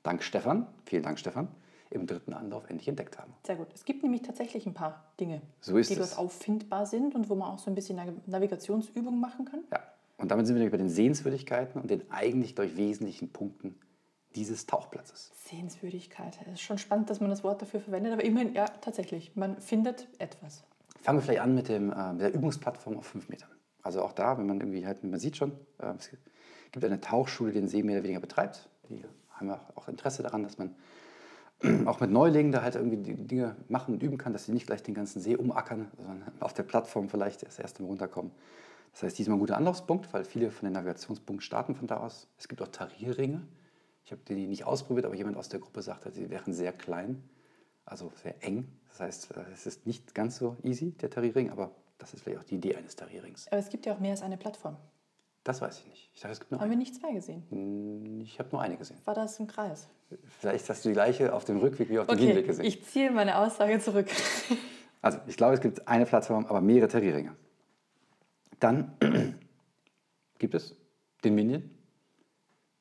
dank 0.02 0.22
Stefan, 0.22 0.66
vielen 0.84 1.02
Dank 1.02 1.18
Stefan, 1.18 1.48
im 1.90 2.06
dritten 2.06 2.32
Anlauf 2.32 2.68
endlich 2.68 2.88
entdeckt 2.88 3.18
haben. 3.18 3.32
Sehr 3.44 3.56
gut. 3.56 3.68
Es 3.74 3.84
gibt 3.84 4.02
nämlich 4.02 4.22
tatsächlich 4.22 4.66
ein 4.66 4.74
paar 4.74 5.04
Dinge, 5.18 5.40
so 5.60 5.78
die 5.78 5.94
dort 5.94 6.18
auffindbar 6.18 6.86
sind 6.86 7.14
und 7.14 7.28
wo 7.28 7.34
man 7.34 7.52
auch 7.52 7.58
so 7.58 7.70
ein 7.70 7.74
bisschen 7.74 7.98
Navigationsübungen 8.26 9.20
machen 9.20 9.44
kann. 9.44 9.60
Ja, 9.72 9.80
und 10.18 10.30
damit 10.30 10.46
sind 10.46 10.58
wir 10.58 10.70
bei 10.70 10.76
den 10.76 10.88
Sehenswürdigkeiten 10.88 11.80
und 11.80 11.90
den 11.90 12.10
eigentlich, 12.10 12.58
ich, 12.58 12.76
wesentlichen 12.76 13.30
Punkten 13.30 13.78
dieses 14.34 14.66
Tauchplatzes. 14.66 15.32
Sehenswürdigkeit. 15.44 16.38
Es 16.46 16.54
ist 16.54 16.60
schon 16.60 16.78
spannend, 16.78 17.08
dass 17.08 17.20
man 17.20 17.30
das 17.30 17.42
Wort 17.42 17.62
dafür 17.62 17.80
verwendet, 17.80 18.12
aber 18.12 18.24
immerhin, 18.24 18.54
ja, 18.54 18.66
tatsächlich, 18.66 19.34
man 19.34 19.60
findet 19.60 20.08
etwas. 20.18 20.64
Fangen 21.06 21.20
wir 21.20 21.22
vielleicht 21.22 21.40
an 21.42 21.54
mit, 21.54 21.68
dem, 21.68 21.92
äh, 21.92 22.16
der 22.16 22.34
Übungsplattform 22.34 22.96
auf 22.96 23.06
5 23.06 23.28
Metern. 23.28 23.48
Also 23.80 24.02
auch 24.02 24.12
da, 24.12 24.38
wenn 24.38 24.46
man 24.48 24.58
irgendwie 24.58 24.84
halt, 24.84 25.04
man 25.04 25.20
sieht 25.20 25.36
schon, 25.36 25.52
äh, 25.78 25.92
es 25.96 26.10
gibt 26.72 26.84
eine 26.84 27.00
Tauchschule, 27.00 27.52
die 27.52 27.60
den 27.60 27.68
See 27.68 27.84
mehr 27.84 27.98
oder 27.98 28.02
weniger 28.02 28.18
betreibt. 28.18 28.68
Die 28.88 29.04
haben 29.30 29.50
auch 29.76 29.86
Interesse 29.86 30.24
daran, 30.24 30.42
dass 30.42 30.58
man 30.58 30.74
auch 31.86 32.00
mit 32.00 32.10
Neulingen 32.10 32.50
da 32.50 32.62
halt 32.62 32.74
irgendwie 32.74 32.96
die 32.96 33.14
Dinge 33.14 33.54
machen 33.68 33.94
und 33.94 34.02
üben 34.02 34.18
kann, 34.18 34.32
dass 34.32 34.46
sie 34.46 34.52
nicht 34.52 34.66
gleich 34.66 34.82
den 34.82 34.94
ganzen 34.94 35.20
See 35.20 35.36
umackern, 35.36 35.92
sondern 35.96 36.24
auf 36.40 36.54
der 36.54 36.64
Plattform 36.64 37.08
vielleicht 37.08 37.46
das 37.46 37.60
erste 37.60 37.84
Mal 37.84 37.88
runterkommen. 37.88 38.32
Das 38.90 39.04
heißt, 39.04 39.16
diesmal 39.16 39.36
ein 39.36 39.40
guter 39.40 39.58
Anlaufspunkt, 39.58 40.12
weil 40.12 40.24
viele 40.24 40.50
von 40.50 40.66
den 40.66 40.72
Navigationspunkten 40.72 41.40
starten 41.40 41.76
von 41.76 41.86
da 41.86 41.98
aus. 41.98 42.26
Es 42.36 42.48
gibt 42.48 42.62
auch 42.62 42.68
Tarierringe. 42.68 43.46
Ich 44.04 44.10
habe 44.10 44.22
die 44.26 44.48
nicht 44.48 44.64
ausprobiert, 44.64 45.06
aber 45.06 45.14
jemand 45.14 45.36
aus 45.36 45.48
der 45.48 45.60
Gruppe 45.60 45.82
sagte, 45.82 46.10
sie 46.10 46.30
wären 46.30 46.52
sehr 46.52 46.72
klein, 46.72 47.22
also 47.86 48.12
sehr 48.22 48.34
eng. 48.44 48.68
Das 48.90 49.00
heißt, 49.00 49.34
es 49.52 49.66
ist 49.66 49.86
nicht 49.86 50.14
ganz 50.14 50.36
so 50.36 50.56
easy, 50.62 50.92
der 50.92 51.10
Tarierring, 51.10 51.50
aber 51.50 51.70
das 51.98 52.12
ist 52.14 52.22
vielleicht 52.22 52.40
auch 52.40 52.44
die 52.44 52.56
Idee 52.56 52.76
eines 52.76 52.96
Tarierrings. 52.96 53.46
Aber 53.48 53.58
es 53.58 53.70
gibt 53.70 53.86
ja 53.86 53.94
auch 53.94 54.00
mehr 54.00 54.10
als 54.10 54.22
eine 54.22 54.36
Plattform. 54.36 54.76
Das 55.44 55.60
weiß 55.60 55.78
ich 55.78 55.86
nicht. 55.86 56.10
Ich 56.12 56.20
dachte, 56.20 56.32
es 56.32 56.40
gibt 56.40 56.50
nur 56.50 56.60
Haben 56.60 56.66
eine. 56.66 56.72
wir 56.72 56.78
nicht 56.78 56.96
zwei 56.96 57.12
gesehen? 57.12 57.44
Hm, 57.50 58.20
ich 58.20 58.38
habe 58.40 58.48
nur 58.50 58.60
eine 58.60 58.76
gesehen. 58.76 58.98
War 59.04 59.14
das 59.14 59.38
im 59.38 59.46
Kreis? 59.46 59.88
Vielleicht 60.40 60.68
hast 60.68 60.84
du 60.84 60.88
die 60.88 60.94
gleiche 60.94 61.32
auf 61.32 61.44
dem 61.44 61.58
Rückweg 61.58 61.88
wie 61.88 61.98
auf 61.98 62.06
dem 62.06 62.16
okay, 62.16 62.26
Hinweg 62.26 62.46
gesehen. 62.46 62.64
Ich 62.64 62.84
ziehe 62.84 63.10
meine 63.10 63.38
Aussage 63.38 63.78
zurück. 63.80 64.08
Also, 65.02 65.18
ich 65.28 65.36
glaube, 65.36 65.54
es 65.54 65.60
gibt 65.60 65.86
eine 65.86 66.04
Plattform, 66.04 66.46
aber 66.46 66.60
mehrere 66.60 66.88
Tarierringe. 66.88 67.36
Dann 68.58 68.96
gibt 70.38 70.54
es 70.54 70.74
den 71.22 71.36
Minion, 71.36 71.70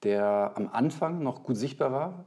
der 0.01 0.53
am 0.55 0.67
Anfang 0.69 1.21
noch 1.21 1.43
gut 1.43 1.55
sichtbar 1.55 1.91
war, 1.91 2.25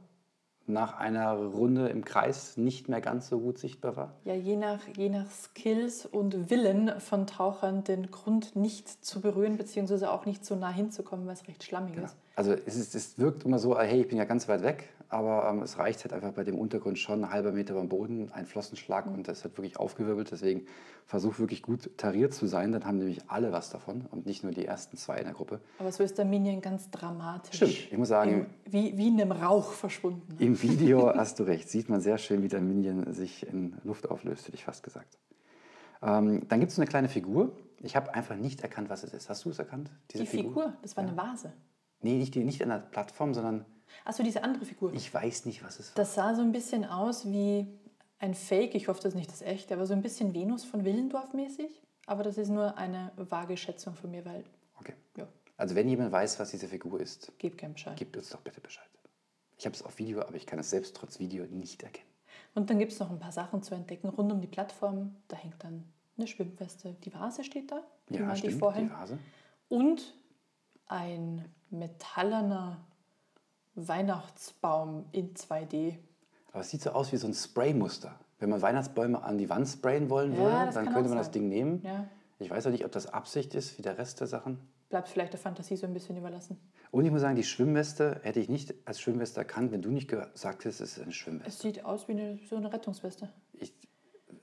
nach 0.69 0.97
einer 0.97 1.33
Runde 1.33 1.89
im 1.89 2.05
Kreis 2.05 2.55
nicht 2.57 2.87
mehr 2.89 3.01
ganz 3.01 3.27
so 3.27 3.39
gut 3.39 3.57
sichtbar 3.57 3.95
war? 3.95 4.13
Ja, 4.23 4.33
je 4.35 4.55
nach, 4.55 4.79
je 4.95 5.09
nach 5.09 5.29
Skills 5.29 6.05
und 6.05 6.49
Willen 6.49 6.99
von 6.99 7.27
Tauchern 7.27 7.83
den 7.83 8.11
Grund 8.11 8.55
nicht 8.55 8.87
zu 9.03 9.19
berühren, 9.21 9.57
beziehungsweise 9.57 10.11
auch 10.11 10.25
nicht 10.25 10.45
so 10.45 10.55
nah 10.55 10.69
hinzukommen, 10.71 11.25
weil 11.25 11.33
es 11.33 11.47
recht 11.47 11.63
schlammig 11.63 11.93
Genau. 11.93 12.05
ist. 12.05 12.15
Also 12.39 12.53
es, 12.53 12.77
ist, 12.77 12.95
es 12.95 13.19
wirkt 13.19 13.43
immer 13.43 13.59
so, 13.59 13.77
hey, 13.77 13.99
ich 13.99 14.07
bin 14.07 14.17
ja 14.17 14.23
ganz 14.23 14.47
weit 14.47 14.63
weg, 14.63 14.87
aber 15.09 15.49
ähm, 15.49 15.61
es 15.61 15.77
reicht 15.77 16.05
halt 16.05 16.13
einfach 16.13 16.31
bei 16.31 16.45
dem 16.45 16.57
Untergrund 16.57 16.97
schon 16.97 17.25
ein 17.25 17.31
halber 17.33 17.51
Meter 17.51 17.73
beim 17.73 17.89
Boden, 17.89 18.31
ein 18.31 18.45
Flossenschlag 18.45 19.07
und 19.07 19.27
das 19.27 19.43
hat 19.43 19.57
wirklich 19.57 19.75
aufgewirbelt. 19.75 20.31
Deswegen 20.31 20.65
versuch 21.05 21.37
wirklich 21.39 21.61
gut 21.61 21.97
tariert 21.97 22.33
zu 22.33 22.47
sein, 22.47 22.71
dann 22.71 22.85
haben 22.85 22.97
nämlich 22.97 23.29
alle 23.29 23.51
was 23.51 23.71
davon 23.71 24.05
und 24.09 24.25
nicht 24.25 24.43
nur 24.43 24.53
die 24.53 24.65
ersten 24.65 24.95
zwei 24.95 25.17
in 25.17 25.25
der 25.25 25.33
Gruppe. 25.33 25.59
Aber 25.79 25.91
so 25.91 26.01
ist 26.01 26.17
der 26.17 26.23
Minion 26.23 26.61
ganz 26.61 26.89
dramatisch. 26.89 27.57
Stimmt, 27.57 27.91
ich 27.91 27.97
muss 27.97 28.07
sagen, 28.07 28.47
Im, 28.63 28.71
wie, 28.71 28.97
wie 28.97 29.09
in 29.09 29.19
einem 29.19 29.33
Rauch 29.33 29.73
verschwunden. 29.73 30.37
Im 30.39 30.61
Video 30.61 31.13
hast 31.13 31.39
du 31.39 31.43
recht, 31.43 31.67
sieht 31.67 31.89
man 31.89 31.99
sehr 31.99 32.17
schön, 32.17 32.41
wie 32.41 32.47
der 32.47 32.61
Minion 32.61 33.13
sich 33.13 33.45
in 33.45 33.75
Luft 33.83 34.09
auflöst, 34.09 34.47
hätte 34.47 34.55
ich 34.55 34.63
fast 34.63 34.83
gesagt. 34.83 35.17
Ähm, 36.01 36.47
dann 36.47 36.61
gibt 36.61 36.71
es 36.71 36.79
eine 36.79 36.87
kleine 36.87 37.09
Figur. 37.09 37.51
Ich 37.81 37.97
habe 37.97 38.13
einfach 38.13 38.37
nicht 38.37 38.61
erkannt, 38.61 38.89
was 38.89 39.03
es 39.03 39.13
ist. 39.13 39.29
Hast 39.29 39.43
du 39.43 39.49
es 39.49 39.59
erkannt? 39.59 39.91
Die 40.11 40.25
Figur, 40.25 40.71
das 40.81 40.95
war 40.95 41.03
eine 41.03 41.17
Vase. 41.17 41.51
Nee, 42.01 42.15
nicht, 42.15 42.35
die, 42.35 42.43
nicht 42.43 42.61
an 42.63 42.69
der 42.69 42.77
Plattform, 42.79 43.33
sondern 43.33 43.65
Achso, 44.05 44.23
diese 44.23 44.43
andere 44.43 44.65
Figur. 44.65 44.93
ich 44.93 45.13
weiß 45.13 45.45
nicht, 45.45 45.63
was 45.63 45.79
es 45.79 45.89
war. 45.89 45.95
Das 45.95 46.15
sah 46.15 46.33
so 46.35 46.41
ein 46.41 46.51
bisschen 46.51 46.85
aus 46.85 47.25
wie 47.25 47.67
ein 48.19 48.33
Fake. 48.33 48.75
Ich 48.75 48.87
hoffe, 48.87 49.01
das 49.01 49.13
ist 49.13 49.17
nicht 49.17 49.31
das 49.31 49.41
echte, 49.41 49.73
aber 49.73 49.85
so 49.85 49.93
ein 49.93 50.01
bisschen 50.01 50.33
Venus 50.33 50.63
von 50.63 50.85
Willendorf 50.85 51.33
mäßig. 51.33 51.81
Aber 52.05 52.23
das 52.23 52.37
ist 52.37 52.49
nur 52.49 52.77
eine 52.77 53.11
vage 53.17 53.55
Schätzung 53.57 53.95
von 53.95 54.11
mir, 54.11 54.23
weil, 54.25 54.43
Okay. 54.79 54.93
ja, 55.17 55.27
Also 55.57 55.75
wenn 55.75 55.87
jemand 55.89 56.11
weiß, 56.11 56.39
was 56.39 56.51
diese 56.51 56.67
Figur 56.67 56.99
ist, 56.99 57.31
gebt 57.37 57.57
keinen 57.57 57.73
Bescheid. 57.73 57.97
gebt 57.97 58.15
uns 58.17 58.29
doch 58.29 58.39
bitte 58.41 58.61
Bescheid. 58.61 58.87
Ich 59.57 59.65
habe 59.65 59.75
es 59.75 59.83
auf 59.83 59.97
Video, 59.99 60.21
aber 60.21 60.35
ich 60.35 60.45
kann 60.45 60.57
es 60.59 60.69
selbst 60.69 60.95
trotz 60.95 61.19
Video 61.19 61.45
nicht 61.45 61.83
erkennen. 61.83 62.07
Und 62.55 62.69
dann 62.69 62.79
gibt 62.79 62.93
es 62.93 62.99
noch 62.99 63.11
ein 63.11 63.19
paar 63.19 63.31
Sachen 63.33 63.61
zu 63.61 63.75
entdecken 63.75 64.07
rund 64.09 64.31
um 64.31 64.39
die 64.41 64.47
Plattform. 64.47 65.15
Da 65.27 65.35
hängt 65.35 65.61
dann 65.63 65.83
eine 66.17 66.27
Schwimmweste. 66.27 66.95
Die 67.03 67.13
Vase 67.13 67.43
steht 67.43 67.71
da, 67.71 67.83
die 68.09 68.15
Ja, 68.15 68.35
stimmt, 68.35 68.59
vorhin. 68.59 68.85
die 68.87 68.91
Vase. 68.93 69.19
Und 69.67 70.13
ein 70.89 71.45
metallener 71.69 72.77
Weihnachtsbaum 73.75 75.05
in 75.11 75.33
2D. 75.33 75.95
Aber 76.51 76.61
es 76.61 76.69
sieht 76.69 76.81
so 76.81 76.91
aus 76.91 77.11
wie 77.11 77.17
so 77.17 77.27
ein 77.27 77.33
Spraymuster. 77.33 78.19
wenn 78.39 78.49
man 78.49 78.61
Weihnachtsbäume 78.61 79.21
an 79.21 79.37
die 79.37 79.49
Wand 79.49 79.67
sprayen 79.67 80.09
wollen 80.09 80.33
Ja, 80.33 80.39
würde, 80.39 80.65
das 80.67 80.75
dann 80.75 80.85
könnte 80.93 81.09
man 81.09 81.17
das 81.17 81.27
sein. 81.27 81.33
Ding 81.33 81.49
nehmen. 81.49 81.81
Ja. 81.83 82.05
Ich 82.39 82.49
weiß 82.49 82.67
auch 82.67 82.71
nicht, 82.71 82.85
ob 82.85 82.91
das 82.91 83.07
Absicht 83.07 83.53
ist, 83.53 83.77
wie 83.77 83.81
der 83.81 83.97
Rest 83.97 84.19
der 84.21 84.27
Sachen. 84.27 84.59
Bleibt 84.89 85.09
vielleicht 85.09 85.33
der 85.33 85.39
Fantasie 85.39 85.75
so 85.75 85.85
ein 85.85 85.93
bisschen 85.93 86.17
überlassen. 86.17 86.57
Und 86.89 87.05
ich 87.05 87.11
muss 87.11 87.21
sagen, 87.21 87.35
die 87.35 87.43
Schwimmweste 87.43 88.19
hätte 88.23 88.39
ich 88.39 88.49
nicht 88.49 88.73
als 88.85 88.99
Schwimmweste 89.01 89.41
erkannt, 89.41 89.71
wenn 89.71 89.81
du 89.81 89.91
nicht 89.91 90.07
gesagt 90.07 90.63
hättest, 90.65 90.81
es 90.81 90.97
ist 90.97 91.03
eine 91.03 91.11
Schwimmweste. 91.11 91.49
Es 91.49 91.59
sieht 91.59 91.85
aus 91.85 92.07
wie 92.07 92.13
eine, 92.13 92.39
so 92.49 92.55
eine 92.55 92.71
Rettungsweste. 92.73 93.29
Ich, 93.53 93.73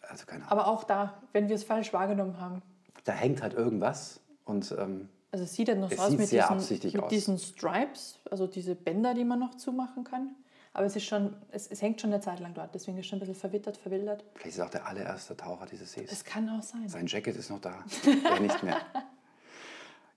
also 0.08 0.26
keine 0.26 0.42
Ahnung. 0.46 0.52
Aber 0.52 0.68
auch 0.68 0.84
da, 0.84 1.20
wenn 1.32 1.48
wir 1.48 1.56
es 1.56 1.64
falsch 1.64 1.92
wahrgenommen 1.92 2.38
haben. 2.38 2.62
Da 3.04 3.12
hängt 3.12 3.42
halt 3.42 3.54
irgendwas 3.54 4.20
und 4.44 4.72
ähm, 4.78 5.08
Also 5.36 5.44
es 5.44 5.54
sieht 5.54 5.68
halt 5.68 5.80
noch 5.80 5.90
Es 5.90 5.98
so 5.98 6.04
aus 6.04 6.10
mit, 6.12 6.32
diesen, 6.32 6.92
mit 6.94 7.02
aus. 7.02 7.10
diesen 7.10 7.38
Stripes, 7.38 8.20
also 8.30 8.46
diese 8.46 8.74
Bänder, 8.74 9.12
die 9.12 9.22
man 9.22 9.38
noch 9.38 9.54
zumachen 9.54 10.02
kann. 10.02 10.34
Aber 10.72 10.86
es 10.86 10.96
ist 10.96 11.04
schon, 11.04 11.36
es, 11.50 11.66
es 11.66 11.82
hängt 11.82 12.00
schon 12.00 12.10
eine 12.10 12.22
Zeit 12.22 12.40
lang 12.40 12.54
dort, 12.54 12.74
deswegen 12.74 12.96
ist 12.96 13.04
es 13.04 13.10
schon 13.10 13.18
ein 13.18 13.20
bisschen 13.20 13.34
verwittert, 13.34 13.76
verwildert. 13.76 14.24
vielleicht 14.32 14.56
ist 14.56 14.58
es 14.58 14.64
auch 14.64 14.70
der 14.70 14.86
allererste 14.86 15.36
Taucher 15.36 15.66
dieses 15.66 15.92
Sees. 15.92 16.10
Es 16.10 16.24
kann 16.24 16.48
auch 16.48 16.62
sein. 16.62 16.88
Sein 16.88 17.06
Jacket 17.06 17.36
ist 17.36 17.50
noch 17.50 17.60
da, 17.60 17.84
er 18.24 18.40
nicht 18.40 18.62
mehr. 18.62 18.78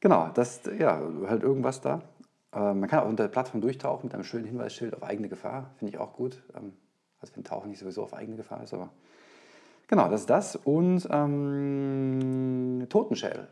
Genau, 0.02 0.30
das 0.34 0.62
ja 0.80 1.02
halt 1.28 1.44
irgendwas 1.44 1.82
da. 1.82 2.02
Äh, 2.54 2.74
man 2.74 2.88
kann 2.88 3.00
auch 3.00 3.10
unter 3.10 3.24
der 3.24 3.30
Plattform 3.30 3.60
durchtauchen 3.60 4.06
mit 4.06 4.14
einem 4.14 4.24
schönen 4.24 4.46
Hinweisschild 4.46 4.96
auf 4.96 5.04
eigene 5.04 5.28
Gefahr, 5.28 5.72
finde 5.76 5.92
ich 5.92 6.00
auch 6.00 6.14
gut. 6.14 6.42
Ähm, 6.56 6.72
also 7.20 7.36
wenn 7.36 7.44
Tauchen 7.44 7.70
nicht 7.70 7.80
sowieso 7.80 8.04
auf 8.04 8.14
eigene 8.14 8.38
Gefahr 8.38 8.64
ist, 8.64 8.74
aber 8.74 8.94
genau, 9.90 10.08
das 10.08 10.22
ist 10.22 10.30
das. 10.30 10.56
Und 10.56 11.06
ähm, 11.12 12.86
Totenschädel. 12.88 13.50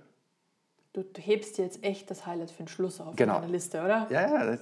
Du, 0.98 1.04
du 1.04 1.22
hebst 1.22 1.60
jetzt 1.60 1.84
echt 1.84 2.10
das 2.10 2.26
Highlight 2.26 2.50
für 2.50 2.64
den 2.64 2.68
Schluss 2.70 3.00
auf 3.00 3.16
Genau. 3.16 3.36
in 3.36 3.42
deine 3.42 3.54
Liste, 3.54 3.84
oder? 3.84 4.08
Ja, 4.10 4.22
ja, 4.22 4.46
das, 4.48 4.62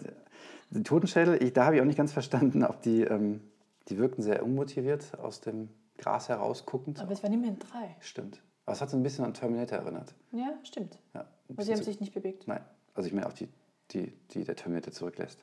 die 0.70 0.84
Totenschädel, 0.84 1.42
ich, 1.42 1.54
da 1.54 1.64
habe 1.64 1.78
ich 1.78 1.82
auch 1.82 1.86
nicht 1.86 1.96
ganz 1.96 2.12
verstanden, 2.12 2.66
ob 2.66 2.82
die, 2.82 3.04
ähm, 3.04 3.40
die 3.88 3.98
wirkten 3.98 4.22
sehr 4.22 4.44
unmotiviert 4.44 5.18
aus 5.18 5.40
dem 5.40 5.70
Gras 5.98 6.28
herausguckend. 6.28 7.00
Aber 7.00 7.14
es 7.14 7.24
waren 7.24 7.32
immerhin 7.32 7.58
drei. 7.58 7.96
Stimmt. 8.02 8.42
Aber 8.66 8.74
es 8.74 8.82
hat 8.82 8.90
so 8.90 8.98
ein 8.98 9.04
bisschen 9.04 9.24
an 9.24 9.34
Terminator 9.34 9.78
erinnert. 9.78 10.14
Ja, 10.34 10.54
stimmt. 10.64 11.00
Ja, 11.14 11.26
bisschen 11.48 11.64
sie 11.68 11.74
haben 11.74 11.84
sich 11.86 12.02
nicht 12.02 12.14
bewegt. 12.14 12.50
Nein, 12.50 12.66
also 12.96 13.08
ich 13.08 13.14
meine 13.14 13.28
auch 13.28 13.34
die, 13.34 13.48
die, 13.92 14.12
die 14.32 14.44
der 14.44 14.58
Terminator 14.58 14.92
zurücklässt. 14.92 15.42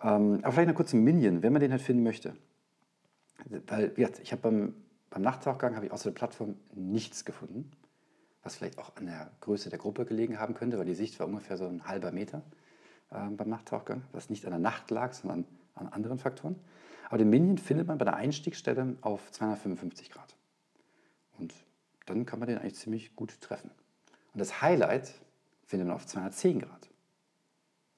Ähm, 0.00 0.38
aber 0.42 0.52
vielleicht 0.52 0.68
noch 0.68 0.76
kurz 0.76 0.92
ein 0.92 1.02
Minion, 1.02 1.42
wenn 1.42 1.52
man 1.52 1.58
den 1.58 1.72
halt 1.72 1.82
finden 1.82 2.04
möchte. 2.04 2.36
Weil, 3.66 3.90
wie 3.96 4.02
gesagt, 4.02 4.20
ich 4.22 4.30
habe 4.30 4.42
beim, 4.42 4.74
beim 5.10 5.22
Nachttauchgang 5.22 5.74
habe 5.74 5.86
ich 5.86 5.90
außer 5.90 6.10
der 6.10 6.14
Plattform 6.14 6.54
nichts 6.76 7.24
gefunden, 7.24 7.72
was 8.46 8.56
vielleicht 8.56 8.78
auch 8.78 8.96
an 8.96 9.06
der 9.06 9.30
Größe 9.40 9.70
der 9.70 9.78
Gruppe 9.78 10.04
gelegen 10.04 10.38
haben 10.38 10.54
könnte, 10.54 10.78
weil 10.78 10.86
die 10.86 10.94
Sicht 10.94 11.18
war 11.18 11.26
ungefähr 11.26 11.56
so 11.56 11.66
ein 11.66 11.86
halber 11.86 12.12
Meter 12.12 12.42
ähm, 13.12 13.36
beim 13.36 13.48
Nachttauchgang, 13.48 14.02
was 14.12 14.30
nicht 14.30 14.44
an 14.44 14.52
der 14.52 14.60
Nacht 14.60 14.90
lag, 14.92 15.12
sondern 15.12 15.44
an 15.74 15.88
anderen 15.88 16.18
Faktoren. 16.18 16.56
Aber 17.08 17.18
den 17.18 17.28
Minion 17.28 17.58
findet 17.58 17.88
man 17.88 17.98
bei 17.98 18.04
der 18.04 18.14
Einstiegsstelle 18.14 18.96
auf 19.00 19.30
255 19.32 20.10
Grad. 20.10 20.36
Und 21.38 21.52
dann 22.06 22.24
kann 22.24 22.38
man 22.38 22.48
den 22.48 22.58
eigentlich 22.58 22.76
ziemlich 22.76 23.16
gut 23.16 23.40
treffen. 23.40 23.70
Und 24.32 24.38
das 24.38 24.62
Highlight 24.62 25.12
findet 25.64 25.88
man 25.88 25.96
auf 25.96 26.06
210 26.06 26.60
Grad. 26.60 26.88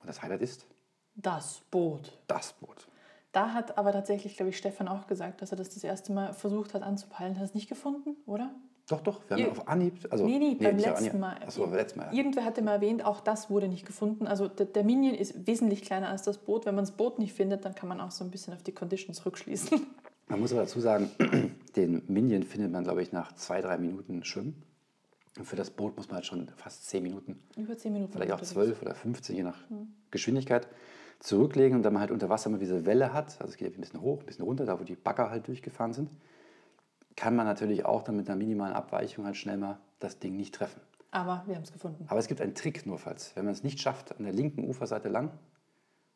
Und 0.01 0.09
das 0.09 0.23
Highlight 0.23 0.41
ist 0.41 0.67
Das 1.15 1.61
Boot. 1.71 2.19
das 2.27 2.55
Boot. 2.55 2.89
Da 3.33 3.53
hat 3.53 3.77
aber 3.77 3.93
tatsächlich, 3.93 4.37
glaube 4.37 4.51
ich, 4.51 4.57
Stefan 4.57 4.89
auch 4.89 5.07
gesagt, 5.07 5.43
dass 5.43 5.51
er 5.51 5.59
das 5.59 5.69
das 5.69 5.85
erste 5.85 6.13
Mal 6.13 6.33
versucht 6.33 6.73
hat 6.73 6.83
anzupeilen. 6.83 7.37
Hat 7.37 7.45
es 7.45 7.55
nicht 7.55 7.69
gefunden, 7.69 8.17
oder? 8.25 8.55
Doch, 8.89 9.01
doch, 9.03 9.21
wir 9.29 9.37
haben 9.37 9.45
Ihr- 9.45 9.51
auf 9.51 9.69
Anhieb. 9.69 9.95
Also, 10.11 10.25
nee, 10.25 10.39
nee, 10.39 10.55
beim 10.55 10.77
nicht 10.77 10.89
auf 10.89 11.01
letzten. 11.01 11.21
Mal. 11.21 11.37
Achso, 11.43 11.63
beim 11.65 11.75
letzten 11.75 11.99
Mal. 12.01 12.07
Ja. 12.07 12.13
Irgendwer 12.13 12.45
hatte 12.45 12.63
mal 12.63 12.73
erwähnt, 12.77 13.05
auch 13.05 13.21
das 13.21 13.51
wurde 13.51 13.69
nicht 13.69 13.85
gefunden. 13.87 14.27
Also 14.27 14.49
der, 14.49 14.67
der 14.67 14.83
Minion 14.85 15.15
ist 15.15 15.47
wesentlich 15.47 15.83
kleiner 15.83 16.09
als 16.09 16.23
das 16.23 16.39
Boot. 16.39 16.65
Wenn 16.65 16.75
man 16.75 16.85
das 16.85 16.93
Boot 16.93 17.19
nicht 17.19 17.35
findet, 17.35 17.65
dann 17.65 17.75
kann 17.75 17.89
man 17.89 18.01
auch 18.01 18.11
so 18.11 18.25
ein 18.25 18.31
bisschen 18.31 18.55
auf 18.55 18.63
die 18.63 18.73
Conditions 18.73 19.25
rückschließen. 19.27 19.81
Man 20.31 20.41
muss 20.41 20.53
aber 20.53 20.61
dazu 20.61 20.79
sagen, 20.81 21.11
den 21.77 22.03
Minion 22.07 22.43
findet 22.43 22.71
man, 22.71 22.85
glaube 22.85 23.01
ich, 23.01 23.13
nach 23.13 23.33
zwei, 23.33 23.63
drei 23.63 23.79
Minuten 23.79 24.23
Schwimmen. 24.25 24.63
Und 25.39 25.47
für 25.47 25.57
das 25.57 25.71
Boot 25.71 25.97
muss 25.97 26.09
man 26.09 26.17
halt 26.17 26.27
schon 26.27 26.49
fast 26.57 26.85
zehn 26.87 27.03
Minuten, 27.03 27.39
Über 27.57 27.79
zehn 27.79 27.95
Minuten. 27.95 28.13
vielleicht 28.13 28.33
auch 28.33 28.43
zwölf 28.43 28.83
oder 28.83 28.95
15, 28.95 29.35
je 29.37 29.43
nach 29.43 29.57
Geschwindigkeit, 30.11 30.69
zurücklegen 31.21 31.77
und 31.79 31.83
dann 31.83 31.95
man 31.95 32.01
halt 32.01 32.11
unter 32.11 32.29
Wasser 32.29 32.51
immer 32.51 32.59
diese 32.59 32.85
Welle 32.85 33.15
hat. 33.15 33.41
Also 33.41 33.53
es 33.53 33.57
geht 33.57 33.71
ja 33.71 33.75
ein 33.75 33.81
bisschen 33.81 34.03
hoch, 34.03 34.21
ein 34.21 34.27
bisschen 34.27 34.45
runter, 34.45 34.67
da 34.67 34.79
wo 34.79 34.85
die 34.85 34.97
Bagger 34.97 35.31
halt 35.31 35.49
durchgefahren 35.49 35.95
sind. 35.95 36.11
Kann 37.19 37.35
man 37.35 37.47
natürlich 37.47 37.85
auch 37.85 38.03
dann 38.03 38.15
mit 38.17 38.29
einer 38.29 38.37
minimalen 38.37 38.75
Abweichung 38.75 39.25
halt 39.25 39.37
schnell 39.37 39.57
mal 39.57 39.81
das 39.99 40.21
Ding 40.21 40.37
nicht 40.37 40.55
treffen. 40.55 40.81
Aber 41.11 41.43
wir 41.47 41.57
haben 41.57 41.65
es 41.65 41.73
gefunden. 41.73 42.05
Aber 42.07 42.21
es 42.21 42.29
gibt 42.29 42.41
einen 42.41 42.55
Trick 42.55 42.87
nurfalls. 42.87 43.33
Wenn 43.35 43.45
man 43.45 43.53
es 43.53 43.65
nicht 43.65 43.81
schafft, 43.81 44.17
an 44.17 44.23
der 44.23 44.33
linken 44.33 44.69
Uferseite 44.69 45.09
lang, 45.09 45.33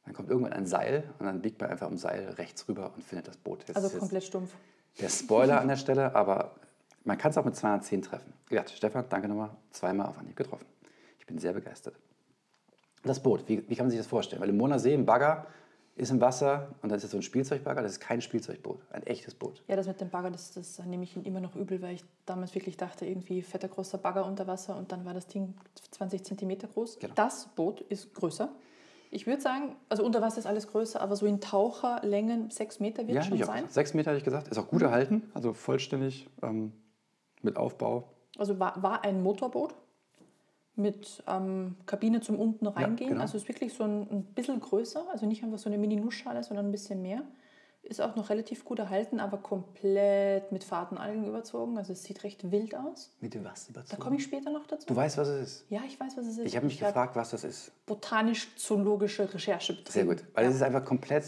dann 0.05 0.15
kommt 0.15 0.31
irgendwann 0.31 0.53
ein 0.53 0.65
Seil 0.65 1.03
und 1.19 1.27
dann 1.27 1.43
biegt 1.43 1.61
man 1.61 1.71
einfach 1.71 1.89
am 1.89 1.97
Seil 1.99 2.29
rechts 2.39 2.69
rüber 2.69 2.93
und 2.95 3.03
findet 3.03 3.27
das 3.27 3.37
Boot. 3.37 3.65
Jetzt 3.67 3.77
Also 3.77 3.99
komplett 3.99 4.23
stumpf. 4.23 4.55
der 5.01 5.09
Spoiler 5.09 5.61
an 5.61 5.67
der 5.67 5.77
Stelle, 5.85 6.15
aber 6.15 6.55
man 7.03 7.19
kann 7.19 7.33
es 7.33 7.37
auch 7.39 7.45
mit 7.45 7.57
210 7.57 8.03
treffen. 8.03 8.33
Ja, 8.51 8.65
Stefan, 8.69 9.05
danke 9.09 9.27
nochmal, 9.27 9.51
zweimal 9.73 10.07
auf 10.07 10.19
Anhieb 10.19 10.37
getroffen. 10.37 10.67
Ich 11.19 11.27
bin 11.27 11.37
sehr 11.39 11.53
begeistert. 11.53 11.97
Das 13.03 13.21
Boot, 13.21 13.49
wie, 13.49 13.69
wie 13.69 13.75
kann 13.75 13.87
man 13.87 13.91
sich 13.91 13.99
das 13.99 14.07
vorstellen? 14.07 14.41
Weil 14.41 14.51
im 14.51 14.57
Moner 14.57 14.79
See, 14.79 14.95
ein 14.95 15.05
Bagger 15.05 15.47
ist 16.03 16.11
im 16.11 16.21
Wasser 16.21 16.69
und 16.83 16.91
das 16.91 17.05
ist 17.05 17.13
so 17.13 17.17
ein 17.17 17.23
Spielzeugbagger, 17.23 17.83
das 17.83 17.93
ist 17.93 18.01
kein 18.01 18.21
Spielzeugboot, 18.21 18.79
ein 18.91 19.03
echtes 19.05 19.35
Boot. 19.35 19.63
Ja, 19.69 19.77
das 19.77 19.87
mit 19.87 20.01
dem 20.01 20.11
Bagger, 20.11 20.31
das, 20.31 20.53
das 20.53 20.79
nehme 20.81 21.05
ich 21.05 21.17
immer 21.17 21.41
noch 21.41 21.55
übel, 21.57 21.81
weil 21.81 21.95
ich 21.95 22.05
damals 22.27 22.55
wirklich 22.55 22.77
dachte, 22.77 23.07
irgendwie 23.07 23.43
fetter 23.43 23.69
großer 23.69 23.99
Bagger 23.99 24.27
unter 24.27 24.47
Wasser 24.47 24.77
und 24.77 24.93
dann 24.93 25.05
war 25.05 25.15
das 25.15 25.27
Ding 25.27 25.55
20 25.93 26.25
Zentimeter 26.25 26.69
groß. 26.69 26.99
Genau. 26.99 27.15
Das 27.15 27.49
Boot 27.55 27.81
ist 27.83 28.13
größer. 28.15 28.51
Ich 29.11 29.27
würde 29.27 29.43
sagen, 29.43 29.77
also 29.89 30.05
unter 30.05 30.23
Wasser 30.23 30.39
ist 30.39 30.47
alles 30.47 30.67
größer, 30.69 31.01
aber 31.01 31.17
so 31.17 31.27
in 31.27 31.41
Taucherlängen 31.41 32.51
sechs 32.51 32.81
Meter 32.81 33.07
wird 33.07 33.17
Ja, 33.17 33.23
schon 33.23 33.43
sein. 33.43 33.65
Sechs 33.69 33.93
Meter, 33.93 34.11
hätte 34.11 34.19
ich 34.19 34.25
gesagt, 34.25 34.49
ist 34.49 34.59
auch 34.59 34.69
gut 34.69 34.83
erhalten, 34.83 35.31
also 35.35 35.53
vollständig 35.53 36.29
ähm, 36.43 36.73
mit 37.43 37.57
Aufbau. 37.57 38.09
Also 38.39 38.59
war, 38.59 38.83
war 38.83 39.05
ein 39.05 39.23
Motorboot 39.23 39.75
mit 40.75 41.23
ähm, 41.27 41.77
Kabine 41.87 42.21
zum 42.21 42.39
unten 42.39 42.67
reingehen. 42.67 43.11
genau. 43.11 43.23
Also 43.23 43.37
ist 43.37 43.49
wirklich 43.49 43.75
so 43.75 43.85
ein, 43.85 44.09
ein 44.11 44.25
bisschen 44.35 44.59
größer, 44.61 45.05
also 45.13 45.27
nicht 45.27 45.43
einfach 45.45 45.59
so 45.59 45.69
eine 45.69 45.79
Mini-Nussschale, 45.79 46.43
sondern 46.43 46.67
ein 46.67 46.73
bisschen 46.73 47.03
mehr. 47.03 47.23
Ist 47.85 48.01
auch 48.01 48.15
noch 48.15 48.31
relativ 48.31 48.65
gut 48.65 48.79
erhalten, 48.79 49.19
aber 49.19 49.39
komplett 49.39 50.53
mit 50.53 50.63
Fadenalgen 50.63 51.27
überzogen. 51.27 51.77
Also 51.79 51.93
es 51.93 52.05
sieht 52.05 52.23
recht 52.23 52.53
wild 52.53 52.77
aus. 52.77 53.11
Mit 53.21 53.35
was 53.45 53.67
Da 53.67 53.71
überzogen? 53.73 54.01
komme 54.03 54.17
ich 54.17 54.23
später 54.23 54.51
noch 54.51 54.67
dazu. 54.67 54.87
Du 54.87 54.95
weißt, 54.95 55.19
was 55.19 55.27
es 55.27 55.43
ist. 55.43 55.65
Ja, 55.69 55.81
ich 55.87 55.99
weiß, 55.99 56.17
was 56.17 56.27
es 56.27 56.39
ist. 56.39 56.47
Ich 56.47 56.55
habe 56.57 56.67
mich 56.67 56.81
hab 56.81 56.91
gefragt, 56.91 57.17
was 57.17 57.31
das 57.31 57.43
ist. 57.43 57.73
Botanisch-zoologische 57.87 59.35
Recherche 59.35 59.73
betrieben. 59.75 59.93
Sehr 59.93 60.05
gut, 60.05 60.25
weil 60.33 60.45
ja. 60.45 60.51
es 60.51 60.57
ist 60.57 60.63
einfach 60.63 60.85
komplett 60.85 61.25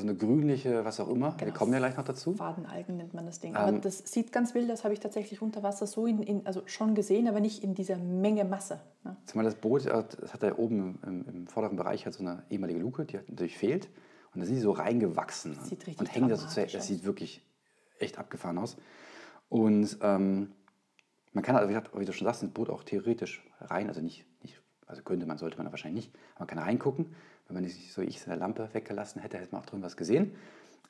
so 0.00 0.06
eine 0.06 0.16
grünliche, 0.16 0.84
was 0.84 0.98
auch 1.00 1.08
immer. 1.08 1.34
Wir 1.38 1.46
Genau. 1.46 1.58
kommen 1.58 1.72
ja 1.72 1.78
gleich 1.78 1.96
noch 1.96 2.04
dazu. 2.04 2.34
Fadenalgen 2.34 2.96
nennt 2.96 3.14
man 3.14 3.26
das 3.26 3.40
Ding. 3.40 3.52
Ähm, 3.52 3.56
Aber 3.56 3.78
das 3.78 3.98
sieht 3.98 4.32
ganz 4.32 4.54
wild 4.54 4.70
aus, 4.70 4.84
habe 4.84 4.94
ich 4.94 5.00
tatsächlich 5.00 5.40
unter 5.40 5.62
Wasser 5.62 5.86
so 5.86 6.06
in, 6.06 6.22
in, 6.22 6.46
also 6.46 6.62
schon 6.66 6.94
gesehen, 6.94 7.28
aber 7.28 7.40
nicht 7.40 7.62
in 7.62 7.74
dieser 7.74 7.96
Menge 7.96 8.44
Masse. 8.44 8.80
Ne? 9.04 9.16
Zumal 9.26 9.44
das 9.44 9.54
Boot, 9.54 9.86
äh, 9.86 10.04
das 10.20 10.32
hat 10.34 10.42
da 10.42 10.56
oben 10.56 10.98
im, 11.06 11.24
im 11.28 11.46
vorderen 11.46 11.76
Bereich 11.76 12.04
halt 12.04 12.14
so 12.14 12.22
eine 12.22 12.42
ehemalige 12.50 12.80
Luke, 12.80 13.04
die 13.04 13.18
hat 13.18 13.28
natürlich 13.28 13.56
fehlt. 13.56 13.88
Und 14.34 14.40
da 14.40 14.46
sind 14.46 14.54
die 14.56 14.60
so 14.60 14.70
reingewachsen 14.70 15.56
Das 15.56 15.68
sieht 15.68 15.86
richtig 15.86 16.00
und 16.00 16.14
hängen 16.14 16.28
da 16.28 16.36
so 16.36 16.46
zu, 16.46 16.64
Das 16.66 16.86
sieht 16.86 17.04
wirklich 17.04 17.44
echt 17.98 18.18
abgefahren 18.18 18.58
aus. 18.58 18.76
Und 19.48 19.98
ähm, 20.02 20.52
man 21.32 21.44
kann, 21.44 21.56
also 21.56 21.68
wie, 21.68 21.74
gesagt, 21.74 21.98
wie 21.98 22.04
du 22.04 22.12
schon 22.12 22.26
sagst, 22.26 22.42
ins 22.42 22.52
Boot 22.52 22.70
auch 22.70 22.82
theoretisch 22.84 23.44
rein, 23.60 23.88
also 23.88 24.00
nicht, 24.00 24.24
nicht 24.42 24.60
also 24.86 25.02
könnte 25.02 25.26
man, 25.26 25.38
sollte 25.38 25.56
man 25.56 25.66
da 25.66 25.72
wahrscheinlich 25.72 26.06
nicht, 26.06 26.16
aber 26.34 26.40
man 26.40 26.48
kann 26.48 26.58
reingucken. 26.58 27.14
Wenn 27.50 27.54
man 27.54 27.64
nicht 27.64 27.92
so 27.92 28.00
ich 28.00 28.20
seine 28.20 28.36
Lampe 28.36 28.68
weggelassen 28.72 29.20
hätte, 29.20 29.36
hätte 29.36 29.50
man 29.50 29.62
auch 29.62 29.66
drin 29.66 29.82
was 29.82 29.96
gesehen. 29.96 30.36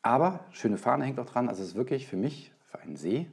Aber 0.02 0.45
schöne 0.50 0.76
Fahne 0.76 1.07
hängt 1.07 1.19
auch 1.19 1.25
dran. 1.25 1.49
Also 1.49 1.62
es 1.62 1.71
ist 1.71 1.75
wirklich 1.75 2.07
für 2.07 2.19
mich, 2.19 2.52
für 2.67 2.79
einen 2.81 2.97
See, 2.97 3.31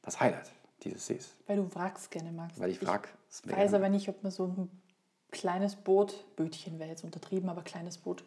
das 0.00 0.18
Highlight 0.18 0.50
dieses 0.82 1.06
Sees. 1.06 1.36
Weil 1.46 1.58
du 1.58 1.74
Wracks 1.74 2.08
gerne 2.08 2.32
magst. 2.32 2.58
Weil 2.58 2.70
ich 2.70 2.78
frage, 2.78 3.08
Ich 3.44 3.54
weiß 3.54 3.74
aber 3.74 3.90
nicht, 3.90 4.08
ob 4.08 4.22
man 4.22 4.32
so 4.32 4.46
ein 4.46 4.70
kleines 5.30 5.76
Boot, 5.76 6.24
Bötchen 6.36 6.78
wäre 6.78 6.88
jetzt 6.88 7.04
untertrieben, 7.04 7.50
aber 7.50 7.60
kleines 7.60 7.98
Boot 7.98 8.24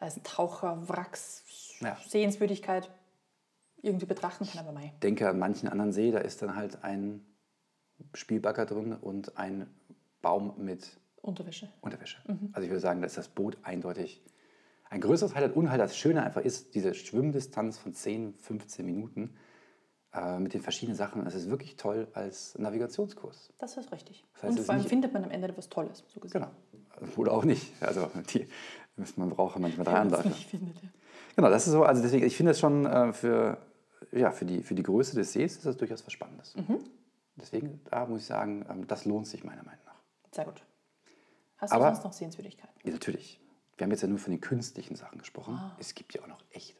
als 0.00 0.20
Taucher, 0.24 0.88
Wracks, 0.88 1.44
Ja. 1.78 1.96
Sehenswürdigkeit 2.08 2.90
irgendwie 3.80 4.06
betrachten 4.06 4.44
kann, 4.44 4.58
aber 4.58 4.72
mei. 4.72 4.92
denke 5.04 5.28
an 5.28 5.38
manchen 5.38 5.68
anderen 5.68 5.92
See, 5.92 6.10
da 6.10 6.18
ist 6.18 6.42
dann 6.42 6.56
halt 6.56 6.82
ein 6.82 7.24
Spielbagger 8.12 8.66
drin 8.66 8.92
und 8.92 9.38
ein 9.38 9.72
Baum 10.20 10.54
mit 10.56 10.98
Unterwäsche. 11.22 11.68
Unterwäsche. 11.80 12.18
Also 12.52 12.64
ich 12.64 12.70
würde 12.70 12.80
sagen, 12.80 13.00
da 13.00 13.06
ist 13.06 13.16
das 13.16 13.28
Boot 13.28 13.56
eindeutig 13.62 14.22
ein 14.90 15.00
größeres 15.00 15.34
Highlight. 15.34 15.56
Und 15.56 15.70
halt 15.70 15.80
das 15.80 15.96
Schöne 15.96 16.22
einfach 16.22 16.42
ist, 16.42 16.74
diese 16.74 16.94
Schwimmdistanz 16.94 17.78
von 17.78 17.94
10, 17.94 18.34
15 18.34 18.84
Minuten 18.84 19.34
äh, 20.12 20.38
mit 20.38 20.52
den 20.52 20.60
verschiedenen 20.60 20.96
Sachen. 20.96 21.24
Das 21.24 21.34
ist 21.34 21.48
wirklich 21.48 21.76
toll 21.76 22.08
als 22.12 22.58
Navigationskurs. 22.58 23.52
Das 23.58 23.76
ist 23.76 23.90
richtig. 23.92 24.24
Das 24.34 24.42
heißt, 24.42 24.52
es 24.54 24.58
Und 24.60 24.66
vor 24.66 24.74
allem 24.74 24.84
findet 24.84 25.12
man 25.14 25.24
am 25.24 25.30
Ende 25.30 25.48
etwas 25.48 25.70
Tolles, 25.70 26.04
so 26.08 26.20
gesehen. 26.20 26.42
Genau. 26.42 27.12
Oder 27.16 27.32
auch 27.32 27.44
nicht. 27.44 27.72
Also 27.80 28.10
die, 28.34 28.46
man 29.16 29.30
braucht 29.30 29.58
manchmal 29.58 29.86
drei 29.86 29.94
Anläufe. 29.94 30.28
nicht 30.28 30.50
findet, 30.50 30.76
ja. 30.82 30.88
Genau, 31.36 31.48
das 31.48 31.66
ist 31.66 31.72
so. 31.72 31.84
Also 31.84 32.02
deswegen, 32.02 32.26
ich 32.26 32.36
finde 32.36 32.52
es 32.52 32.60
schon 32.60 32.84
äh, 32.84 33.12
für, 33.14 33.56
ja, 34.12 34.30
für, 34.30 34.44
die, 34.44 34.62
für 34.62 34.74
die 34.74 34.82
Größe 34.82 35.16
des 35.16 35.32
Sees 35.32 35.56
ist 35.56 35.64
das 35.64 35.78
durchaus 35.78 36.04
was 36.04 36.12
Spannendes. 36.12 36.54
Mhm. 36.56 36.78
Deswegen, 37.36 37.80
da 37.90 38.04
muss 38.04 38.20
ich 38.20 38.26
sagen, 38.26 38.66
ähm, 38.68 38.86
das 38.86 39.06
lohnt 39.06 39.26
sich 39.26 39.42
meiner 39.42 39.62
Meinung 39.62 39.82
nach. 39.86 40.00
Sehr 40.32 40.44
gut. 40.44 40.62
Hast 41.62 41.72
Aber- 41.72 41.88
du 41.88 41.94
sonst 41.94 42.04
noch 42.04 42.12
Sehenswürdigkeiten? 42.12 42.74
Ja, 42.84 42.92
natürlich. 42.92 43.40
Wir 43.76 43.84
haben 43.84 43.90
jetzt 43.92 44.02
ja 44.02 44.08
nur 44.08 44.18
von 44.18 44.32
den 44.32 44.40
künstlichen 44.40 44.96
Sachen 44.96 45.18
gesprochen. 45.18 45.54
Ah. 45.54 45.76
Es 45.78 45.94
gibt 45.94 46.12
ja 46.14 46.22
auch 46.22 46.26
noch 46.26 46.42
echte, 46.50 46.78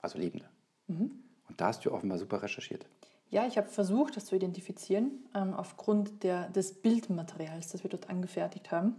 also 0.00 0.18
lebende. 0.18 0.46
Mhm. 0.86 1.10
Und 1.48 1.60
da 1.60 1.66
hast 1.68 1.84
du 1.84 1.90
offenbar 1.92 2.18
super 2.18 2.42
recherchiert. 2.42 2.86
Ja, 3.30 3.46
ich 3.46 3.56
habe 3.58 3.68
versucht, 3.68 4.16
das 4.16 4.26
zu 4.26 4.36
identifizieren, 4.36 5.24
ähm, 5.34 5.54
aufgrund 5.54 6.22
der, 6.22 6.48
des 6.50 6.74
Bildmaterials, 6.82 7.68
das 7.72 7.82
wir 7.82 7.90
dort 7.90 8.08
angefertigt 8.08 8.70
haben. 8.70 8.94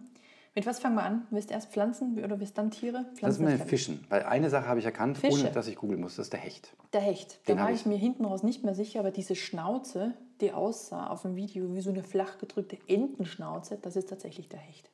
Mit 0.55 0.65
was 0.65 0.79
fangen 0.79 0.95
wir 0.95 1.03
an? 1.03 1.27
Willst 1.31 1.49
du 1.49 1.53
erst 1.53 1.69
Pflanzen 1.71 2.17
oder 2.23 2.39
willst 2.39 2.57
du 2.57 2.61
dann 2.61 2.71
Tiere? 2.71 3.03
Das 3.09 3.19
Pflanzen 3.19 3.45
den 3.45 3.55
gleich. 3.57 3.67
Fischen. 3.69 4.05
Weil 4.09 4.23
eine 4.23 4.49
Sache 4.49 4.67
habe 4.67 4.79
ich 4.79 4.85
erkannt, 4.85 5.17
Fische. 5.17 5.41
ohne 5.41 5.51
dass 5.51 5.67
ich 5.67 5.75
googeln 5.75 5.99
muss, 6.01 6.15
das 6.15 6.27
ist 6.27 6.33
der 6.33 6.39
Hecht. 6.39 6.75
Der 6.93 7.01
Hecht. 7.01 7.47
Den 7.47 7.57
Da 7.57 7.63
war 7.63 7.71
ich. 7.71 7.85
mir 7.85 7.97
hinten 7.97 8.25
raus 8.25 8.41
nicht 8.43 8.63
mehr 8.63 8.73
sicher, 8.73 8.99
aber 9.01 9.11
diese 9.11 9.35
Schnauze, 9.35 10.13
die 10.41 10.51
aussah 10.53 11.07
auf 11.07 11.21
dem 11.23 11.35
Video 11.35 11.73
wie 11.75 11.81
so 11.81 11.89
eine 11.91 12.03
flach 12.03 12.37
gedrückte 12.37 12.77
Entenschnauze, 12.87 13.77
das 13.81 13.95
ist 13.95 14.09
tatsächlich 14.09 14.47
der 14.49 14.59
Hecht. 14.59 14.89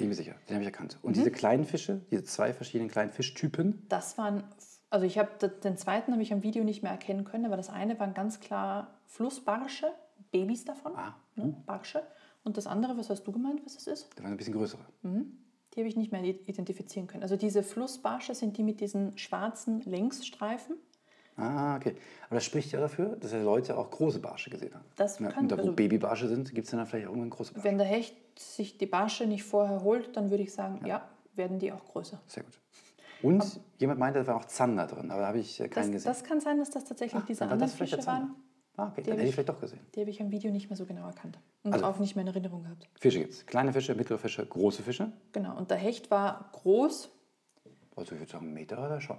Bin 0.00 0.08
mir 0.08 0.14
sicher. 0.14 0.34
Den 0.48 0.54
habe 0.56 0.62
ich 0.62 0.66
erkannt. 0.68 0.98
Mhm. 1.00 1.06
Und 1.08 1.16
diese 1.16 1.30
kleinen 1.30 1.64
Fische, 1.64 2.00
diese 2.10 2.24
zwei 2.24 2.52
verschiedenen 2.52 2.90
kleinen 2.90 3.10
Fischtypen, 3.10 3.84
Das 3.88 4.18
waren, 4.18 4.42
also 4.90 5.06
ich 5.06 5.18
habe 5.18 5.48
den 5.48 5.76
zweiten 5.76 6.12
habe 6.12 6.22
ich 6.22 6.32
am 6.32 6.42
Video 6.42 6.64
nicht 6.64 6.82
mehr 6.82 6.92
erkennen 6.92 7.24
können, 7.24 7.46
aber 7.46 7.56
das 7.56 7.70
eine 7.70 7.98
waren 8.00 8.14
ganz 8.14 8.40
klar 8.40 8.98
Flussbarsche, 9.06 9.86
Babys 10.32 10.64
davon, 10.64 10.92
Ah, 10.96 11.14
ne, 11.36 11.54
Barsche. 11.66 12.02
Und 12.44 12.56
das 12.56 12.66
andere, 12.66 12.96
was 12.96 13.10
hast 13.10 13.24
du 13.24 13.32
gemeint, 13.32 13.64
was 13.64 13.76
es 13.76 13.86
ist? 13.86 14.08
das 14.16 14.22
waren 14.24 14.32
ein 14.32 14.36
bisschen 14.36 14.54
größere. 14.54 14.80
Die 15.02 15.80
habe 15.80 15.88
ich 15.88 15.96
nicht 15.96 16.10
mehr 16.10 16.22
identifizieren 16.24 17.06
können. 17.06 17.22
Also 17.22 17.36
diese 17.36 17.62
Flussbarsche 17.62 18.34
sind 18.34 18.56
die 18.56 18.62
mit 18.64 18.80
diesen 18.80 19.16
schwarzen 19.18 19.82
Längsstreifen. 19.82 20.76
Ah, 21.40 21.76
okay. 21.76 21.94
Aber 22.26 22.36
das 22.36 22.44
spricht 22.44 22.72
ja 22.72 22.80
dafür, 22.80 23.16
dass 23.16 23.32
ja 23.32 23.42
Leute 23.42 23.76
auch 23.76 23.90
große 23.90 24.18
Barsche 24.20 24.50
gesehen 24.50 24.74
haben. 24.74 24.84
Das 24.96 25.18
ja, 25.18 25.28
kann- 25.30 25.44
und 25.44 25.52
da, 25.52 25.56
wo 25.56 25.60
also- 25.62 25.72
Babybarsche 25.72 26.28
sind, 26.28 26.54
gibt 26.54 26.66
es 26.66 26.70
dann 26.70 26.86
vielleicht 26.86 27.06
auch 27.06 27.10
irgendwann 27.10 27.30
große 27.30 27.52
Barsche. 27.54 27.64
Wenn 27.64 27.78
der 27.78 27.86
Hecht 27.86 28.14
sich 28.38 28.78
die 28.78 28.86
Barsche 28.86 29.26
nicht 29.26 29.44
vorher 29.44 29.82
holt, 29.82 30.16
dann 30.16 30.30
würde 30.30 30.42
ich 30.42 30.52
sagen, 30.52 30.84
ja, 30.86 31.08
werden 31.34 31.58
die 31.58 31.72
auch 31.72 31.84
größer. 31.84 32.20
Sehr 32.26 32.42
gut. 32.44 32.58
Und 33.22 33.60
jemand 33.78 34.00
meinte, 34.00 34.20
da 34.20 34.26
war 34.26 34.36
auch 34.36 34.46
Zander 34.46 34.86
drin, 34.86 35.10
aber 35.10 35.20
da 35.22 35.26
habe 35.28 35.38
ich 35.38 35.60
äh, 35.60 35.64
Das, 35.68 35.74
keinen 35.74 35.92
gesehen. 35.92 36.10
das 36.10 36.24
kann 36.24 36.40
sein, 36.40 36.58
dass 36.58 36.70
das 36.70 36.84
tatsächlich 36.84 37.22
diese 37.24 37.40
dann 37.40 37.48
war 37.48 37.52
anderen 37.54 37.70
das 37.70 37.78
Fische 37.78 37.98
Zander. 37.98 38.22
waren. 38.28 38.34
Ah, 38.76 38.86
okay, 38.86 39.02
Die 39.02 39.10
dann 39.10 39.12
habe 39.12 39.12
hätte 39.12 39.22
ich 39.24 39.28
ich- 39.28 39.34
vielleicht 39.34 39.48
doch 39.50 39.60
gesehen. 39.60 39.80
Die 39.94 40.00
habe 40.00 40.10
ich 40.10 40.20
am 40.22 40.30
Video 40.30 40.50
nicht 40.50 40.70
mehr 40.70 40.76
so 40.76 40.86
genau 40.86 41.06
erkannt. 41.06 41.38
Und 41.64 41.74
Also- 41.74 41.84
auch 41.84 41.98
nicht 41.98 42.16
mehr 42.16 42.22
in 42.22 42.28
Erinnerung 42.28 42.62
gehabt. 42.62 42.88
Fische 42.98 43.18
gibt 43.18 43.32
es. 43.34 43.44
Kleine 43.44 43.74
Fische, 43.74 43.94
mittlere 43.94 44.18
Fische, 44.18 44.46
große 44.46 44.82
Fische. 44.82 45.12
Genau. 45.32 45.58
Und 45.58 45.70
der 45.70 45.76
Hecht 45.76 46.10
war 46.10 46.48
groß. 46.52 47.10
Also 47.96 48.12
ich 48.14 48.20
würde 48.20 48.32
sagen, 48.32 48.54
Meter 48.54 48.78
oder 48.78 49.00
schon. 49.02 49.18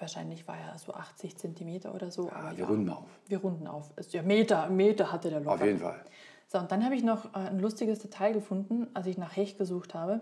Wahrscheinlich 0.00 0.48
war 0.48 0.56
er 0.56 0.78
so 0.78 0.94
80 0.94 1.36
Zentimeter 1.36 1.94
oder 1.94 2.10
so. 2.10 2.28
Ja, 2.28 2.32
aber 2.32 2.50
wir 2.52 2.64
ja, 2.64 2.66
runden 2.66 2.88
auf. 2.88 3.08
Wir 3.28 3.38
runden 3.38 3.66
auf. 3.66 3.92
Ist 3.96 4.14
ja 4.14 4.22
Meter, 4.22 4.68
Meter 4.70 5.12
hatte 5.12 5.28
der 5.28 5.40
locker. 5.40 5.56
Auf 5.56 5.64
jeden 5.64 5.78
Fall. 5.78 6.02
So, 6.48 6.58
und 6.58 6.72
dann 6.72 6.84
habe 6.84 6.96
ich 6.96 7.04
noch 7.04 7.26
äh, 7.34 7.38
ein 7.38 7.60
lustiges 7.60 7.98
Detail 7.98 8.32
gefunden, 8.32 8.88
als 8.94 9.06
ich 9.06 9.18
nach 9.18 9.36
Hecht 9.36 9.58
gesucht 9.58 9.94
habe. 9.94 10.20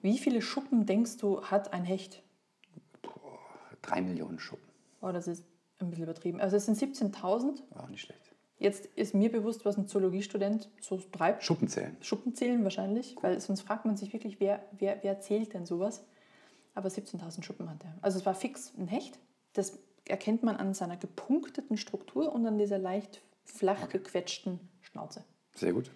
Wie 0.00 0.18
viele 0.18 0.40
Schuppen 0.42 0.86
denkst 0.86 1.18
du, 1.18 1.42
hat 1.42 1.72
ein 1.72 1.84
Hecht? 1.84 2.22
Drei 3.82 4.00
Millionen 4.00 4.38
Schuppen. 4.38 4.66
Oh, 5.02 5.12
das 5.12 5.28
ist 5.28 5.44
ein 5.78 5.90
bisschen 5.90 6.04
übertrieben. 6.04 6.40
Also 6.40 6.56
es 6.56 6.64
sind 6.64 6.78
17.000. 6.78 7.62
War 7.70 7.84
auch 7.84 7.88
nicht 7.88 8.00
schlecht. 8.00 8.32
Jetzt 8.58 8.86
ist 8.86 9.14
mir 9.14 9.30
bewusst, 9.30 9.64
was 9.64 9.76
ein 9.76 9.88
Zoologiestudent 9.88 10.70
so 10.80 10.96
treibt. 10.96 11.42
Schuppen 11.42 11.68
zählen. 11.68 11.96
Schuppen 12.00 12.34
zählen 12.34 12.62
wahrscheinlich, 12.62 13.16
weil 13.20 13.40
sonst 13.40 13.62
fragt 13.62 13.84
man 13.84 13.96
sich 13.96 14.12
wirklich, 14.12 14.40
wer, 14.40 14.64
wer, 14.72 15.02
wer 15.02 15.20
zählt 15.20 15.52
denn 15.52 15.66
sowas? 15.66 16.04
Aber 16.74 16.88
17.000 16.88 17.42
Schuppen 17.42 17.68
hat 17.70 17.84
er. 17.84 17.94
Also 18.00 18.18
es 18.18 18.26
war 18.26 18.34
fix 18.34 18.72
ein 18.78 18.88
Hecht. 18.88 19.18
Das 19.52 19.78
erkennt 20.06 20.42
man 20.42 20.56
an 20.56 20.74
seiner 20.74 20.96
gepunkteten 20.96 21.76
Struktur 21.76 22.32
und 22.32 22.46
an 22.46 22.58
dieser 22.58 22.78
leicht 22.78 23.22
flach 23.44 23.88
gequetschten 23.88 24.60
Schnauze. 24.80 25.24
Sehr 25.54 25.72
gut. 25.72 25.90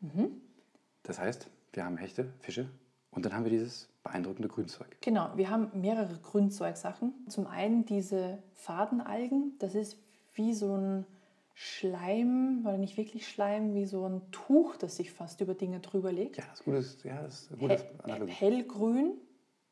Mhm. 0.00 0.40
Das 1.02 1.18
heißt, 1.18 1.48
wir 1.72 1.84
haben 1.84 1.96
Hechte, 1.96 2.32
Fische 2.40 2.68
und 3.10 3.24
dann 3.24 3.34
haben 3.34 3.44
wir 3.44 3.50
dieses 3.50 3.88
beeindruckende 4.04 4.48
Grünzeug. 4.48 4.96
Genau, 5.00 5.30
wir 5.36 5.50
haben 5.50 5.70
mehrere 5.80 6.16
Grünzeugsachen. 6.18 7.12
Zum 7.28 7.46
einen 7.46 7.84
diese 7.84 8.38
Fadenalgen, 8.54 9.54
das 9.58 9.74
ist 9.74 9.98
wie 10.34 10.54
so 10.54 10.76
ein 10.76 11.06
Schleim, 11.54 12.64
oder 12.64 12.78
nicht 12.78 12.96
wirklich 12.96 13.28
Schleim, 13.28 13.74
wie 13.74 13.84
so 13.84 14.06
ein 14.06 14.22
Tuch, 14.30 14.76
das 14.76 14.96
sich 14.96 15.12
fast 15.12 15.40
über 15.40 15.54
Dinge 15.54 15.80
drüber 15.80 16.10
legt. 16.10 16.38
Ja, 16.38 16.44
das 16.48 16.60
ist, 16.60 16.64
gutes, 16.64 17.02
ja, 17.04 17.22
das 17.22 17.42
ist 17.42 17.52
eine 17.52 17.60
gute 17.60 17.76
Hell, 18.04 18.28
hellgrün 18.28 19.12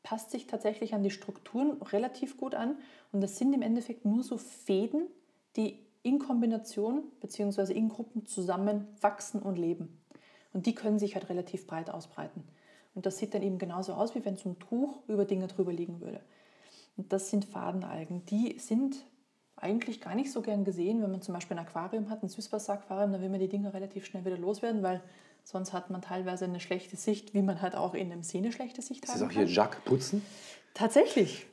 passt 0.03 0.31
sich 0.31 0.47
tatsächlich 0.47 0.93
an 0.93 1.03
die 1.03 1.11
Strukturen 1.11 1.81
relativ 1.81 2.37
gut 2.37 2.55
an. 2.55 2.77
Und 3.11 3.21
das 3.21 3.37
sind 3.37 3.53
im 3.53 3.61
Endeffekt 3.61 4.05
nur 4.05 4.23
so 4.23 4.37
Fäden, 4.37 5.07
die 5.55 5.79
in 6.03 6.19
Kombination 6.19 7.03
bzw. 7.19 7.73
in 7.73 7.89
Gruppen 7.89 8.25
zusammen 8.25 8.87
wachsen 9.01 9.41
und 9.41 9.57
leben. 9.57 10.01
Und 10.53 10.65
die 10.65 10.75
können 10.75 10.99
sich 10.99 11.15
halt 11.15 11.29
relativ 11.29 11.67
breit 11.67 11.89
ausbreiten. 11.89 12.43
Und 12.93 13.05
das 13.05 13.17
sieht 13.17 13.33
dann 13.33 13.43
eben 13.43 13.57
genauso 13.57 13.93
aus, 13.93 14.15
wie 14.15 14.25
wenn 14.25 14.35
so 14.35 14.49
ein 14.49 14.59
Tuch 14.59 14.99
über 15.07 15.25
Dinge 15.25 15.47
drüber 15.47 15.71
liegen 15.71 16.01
würde. 16.01 16.21
Und 16.97 17.13
das 17.13 17.29
sind 17.29 17.45
Fadenalgen. 17.45 18.25
Die 18.25 18.59
sind 18.59 19.05
eigentlich 19.55 20.01
gar 20.01 20.15
nicht 20.15 20.31
so 20.31 20.41
gern 20.41 20.65
gesehen, 20.65 21.01
wenn 21.01 21.11
man 21.11 21.21
zum 21.21 21.33
Beispiel 21.33 21.57
ein 21.57 21.65
Aquarium 21.65 22.09
hat, 22.09 22.23
ein 22.23 22.29
Süßwasseraquarium, 22.29 23.11
dann 23.11 23.21
will 23.21 23.29
man 23.29 23.39
die 23.39 23.47
Dinger 23.47 23.73
relativ 23.73 24.05
schnell 24.05 24.25
wieder 24.25 24.37
loswerden, 24.37 24.81
weil 24.81 25.01
sonst 25.43 25.73
hat 25.73 25.89
man 25.89 26.01
teilweise 26.01 26.45
eine 26.45 26.59
schlechte 26.59 26.95
Sicht, 26.95 27.33
wie 27.33 27.41
man 27.41 27.61
halt 27.61 27.75
auch 27.75 27.93
in 27.93 28.11
einem 28.11 28.23
See 28.23 28.37
eine 28.37 28.51
schlechte 28.51 28.81
Sicht 28.81 29.03
Ist 29.03 29.13
haben 29.13 29.19
das 29.19 29.29
auch 29.29 29.33
hier 29.33 29.45
Jacques 29.45 29.81
Putzen? 29.85 30.25
Tatsächlich. 30.73 31.47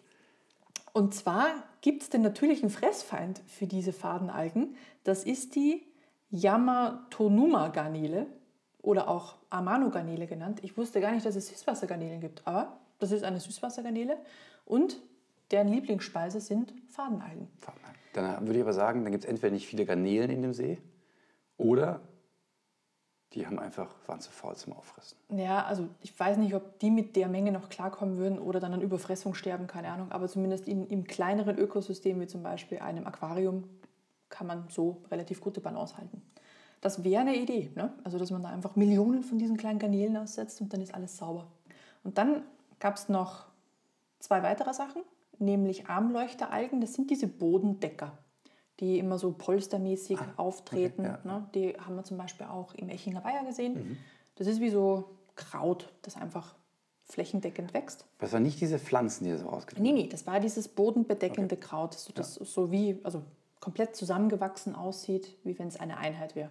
Und 0.92 1.14
zwar 1.14 1.48
gibt 1.80 2.02
es 2.02 2.10
den 2.10 2.22
natürlichen 2.22 2.70
Fressfeind 2.70 3.40
für 3.46 3.66
diese 3.66 3.92
Fadenalgen. 3.92 4.76
Das 5.04 5.24
ist 5.24 5.54
die 5.54 5.86
Yamatonuma-Garnele 6.30 8.26
oder 8.82 9.08
auch 9.08 9.36
Amano-Garnele 9.50 10.26
genannt. 10.26 10.60
Ich 10.62 10.76
wusste 10.76 11.00
gar 11.00 11.12
nicht, 11.12 11.24
dass 11.24 11.36
es 11.36 11.48
Süßwassergarnelen 11.48 12.20
gibt, 12.20 12.46
aber 12.46 12.78
das 12.98 13.12
ist 13.12 13.22
eine 13.24 13.40
Süßwassergarnele 13.40 14.16
und 14.64 15.00
deren 15.50 15.68
Lieblingsspeise 15.68 16.40
sind 16.40 16.74
Fadenalgen. 16.88 17.48
Dann 18.12 18.46
würde 18.46 18.58
ich 18.58 18.62
aber 18.62 18.72
sagen, 18.72 19.04
dann 19.04 19.12
gibt 19.12 19.24
es 19.24 19.30
entweder 19.30 19.52
nicht 19.52 19.66
viele 19.66 19.86
Garnelen 19.86 20.30
in 20.30 20.42
dem 20.42 20.52
See 20.52 20.78
oder 21.56 22.00
die 23.34 23.46
haben 23.46 23.58
einfach, 23.58 23.94
waren 24.06 24.20
zu 24.20 24.30
faul 24.30 24.56
zum 24.56 24.72
Auffressen. 24.72 25.18
Ja, 25.30 25.64
also 25.64 25.88
ich 26.00 26.18
weiß 26.18 26.38
nicht, 26.38 26.54
ob 26.54 26.78
die 26.78 26.90
mit 26.90 27.14
der 27.14 27.28
Menge 27.28 27.52
noch 27.52 27.68
klarkommen 27.68 28.16
würden 28.16 28.38
oder 28.38 28.58
dann 28.58 28.72
an 28.72 28.80
Überfressung 28.80 29.34
sterben, 29.34 29.66
keine 29.66 29.90
Ahnung. 29.90 30.10
Aber 30.12 30.28
zumindest 30.28 30.66
in, 30.66 30.86
im 30.86 31.04
kleineren 31.04 31.58
Ökosystem, 31.58 32.20
wie 32.20 32.26
zum 32.26 32.42
Beispiel 32.42 32.78
einem 32.78 33.06
Aquarium, 33.06 33.64
kann 34.30 34.46
man 34.46 34.66
so 34.70 35.02
relativ 35.10 35.40
gute 35.40 35.60
Balance 35.60 35.96
halten. 35.98 36.22
Das 36.80 37.04
wäre 37.04 37.22
eine 37.22 37.36
Idee, 37.36 37.70
ne? 37.74 37.92
also 38.04 38.18
dass 38.18 38.30
man 38.30 38.42
da 38.42 38.50
einfach 38.50 38.76
Millionen 38.76 39.22
von 39.22 39.38
diesen 39.38 39.56
kleinen 39.56 39.78
Garnelen 39.78 40.16
aussetzt 40.16 40.60
und 40.60 40.72
dann 40.72 40.80
ist 40.80 40.94
alles 40.94 41.16
sauber. 41.16 41.46
Und 42.04 42.18
dann 42.18 42.42
gab 42.78 42.94
es 42.94 43.08
noch 43.08 43.46
zwei 44.20 44.42
weitere 44.42 44.72
Sachen, 44.72 45.02
nämlich 45.38 45.88
Armleuchteralgen. 45.88 46.80
Das 46.80 46.94
sind 46.94 47.10
diese 47.10 47.26
Bodendecker, 47.26 48.16
die 48.80 48.98
immer 48.98 49.18
so 49.18 49.32
polstermäßig 49.32 50.18
auftreten. 50.36 51.06
Ah, 51.06 51.18
okay, 51.18 51.28
ja. 51.28 51.38
ne? 51.38 51.46
Die 51.54 51.80
haben 51.80 51.96
wir 51.96 52.04
zum 52.04 52.16
Beispiel 52.16 52.46
auch 52.46 52.74
im 52.74 52.88
Echinger 52.88 53.24
Weiher 53.24 53.44
gesehen. 53.44 53.74
Mhm. 53.74 53.96
Das 54.36 54.46
ist 54.46 54.60
wie 54.60 54.70
so 54.70 55.04
Kraut, 55.34 55.92
das 56.02 56.16
einfach 56.16 56.54
flächendeckend 57.04 57.74
wächst. 57.74 58.06
Das 58.18 58.32
waren 58.32 58.42
nicht 58.42 58.60
diese 58.60 58.78
Pflanzen, 58.78 59.24
die 59.24 59.34
so 59.36 59.48
rausgekommen 59.48 59.82
Nee, 59.82 60.02
nee, 60.02 60.08
das 60.08 60.26
war 60.26 60.40
dieses 60.40 60.68
bodenbedeckende 60.68 61.56
Kraut, 61.56 61.94
so, 61.94 62.12
das 62.12 62.34
so 62.34 62.70
wie, 62.70 63.00
also 63.02 63.22
komplett 63.60 63.96
zusammengewachsen 63.96 64.74
aussieht, 64.74 65.36
wie 65.42 65.58
wenn 65.58 65.68
es 65.68 65.80
eine 65.80 65.96
Einheit 65.96 66.36
wäre. 66.36 66.50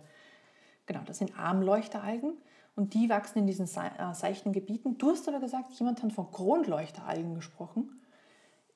Genau, 0.87 1.01
das 1.05 1.19
sind 1.19 1.37
Armleuchteralgen 1.37 2.33
und 2.75 2.93
die 2.93 3.09
wachsen 3.09 3.39
in 3.39 3.47
diesen 3.47 3.65
äh, 3.65 4.13
seichten 4.13 4.51
Gebieten. 4.51 4.97
Du 4.97 5.11
hast 5.11 5.27
aber 5.27 5.39
gesagt, 5.39 5.73
jemand 5.73 6.01
hat 6.01 6.13
von 6.13 6.31
Kronleuchteralgen 6.31 7.35
gesprochen. 7.35 7.96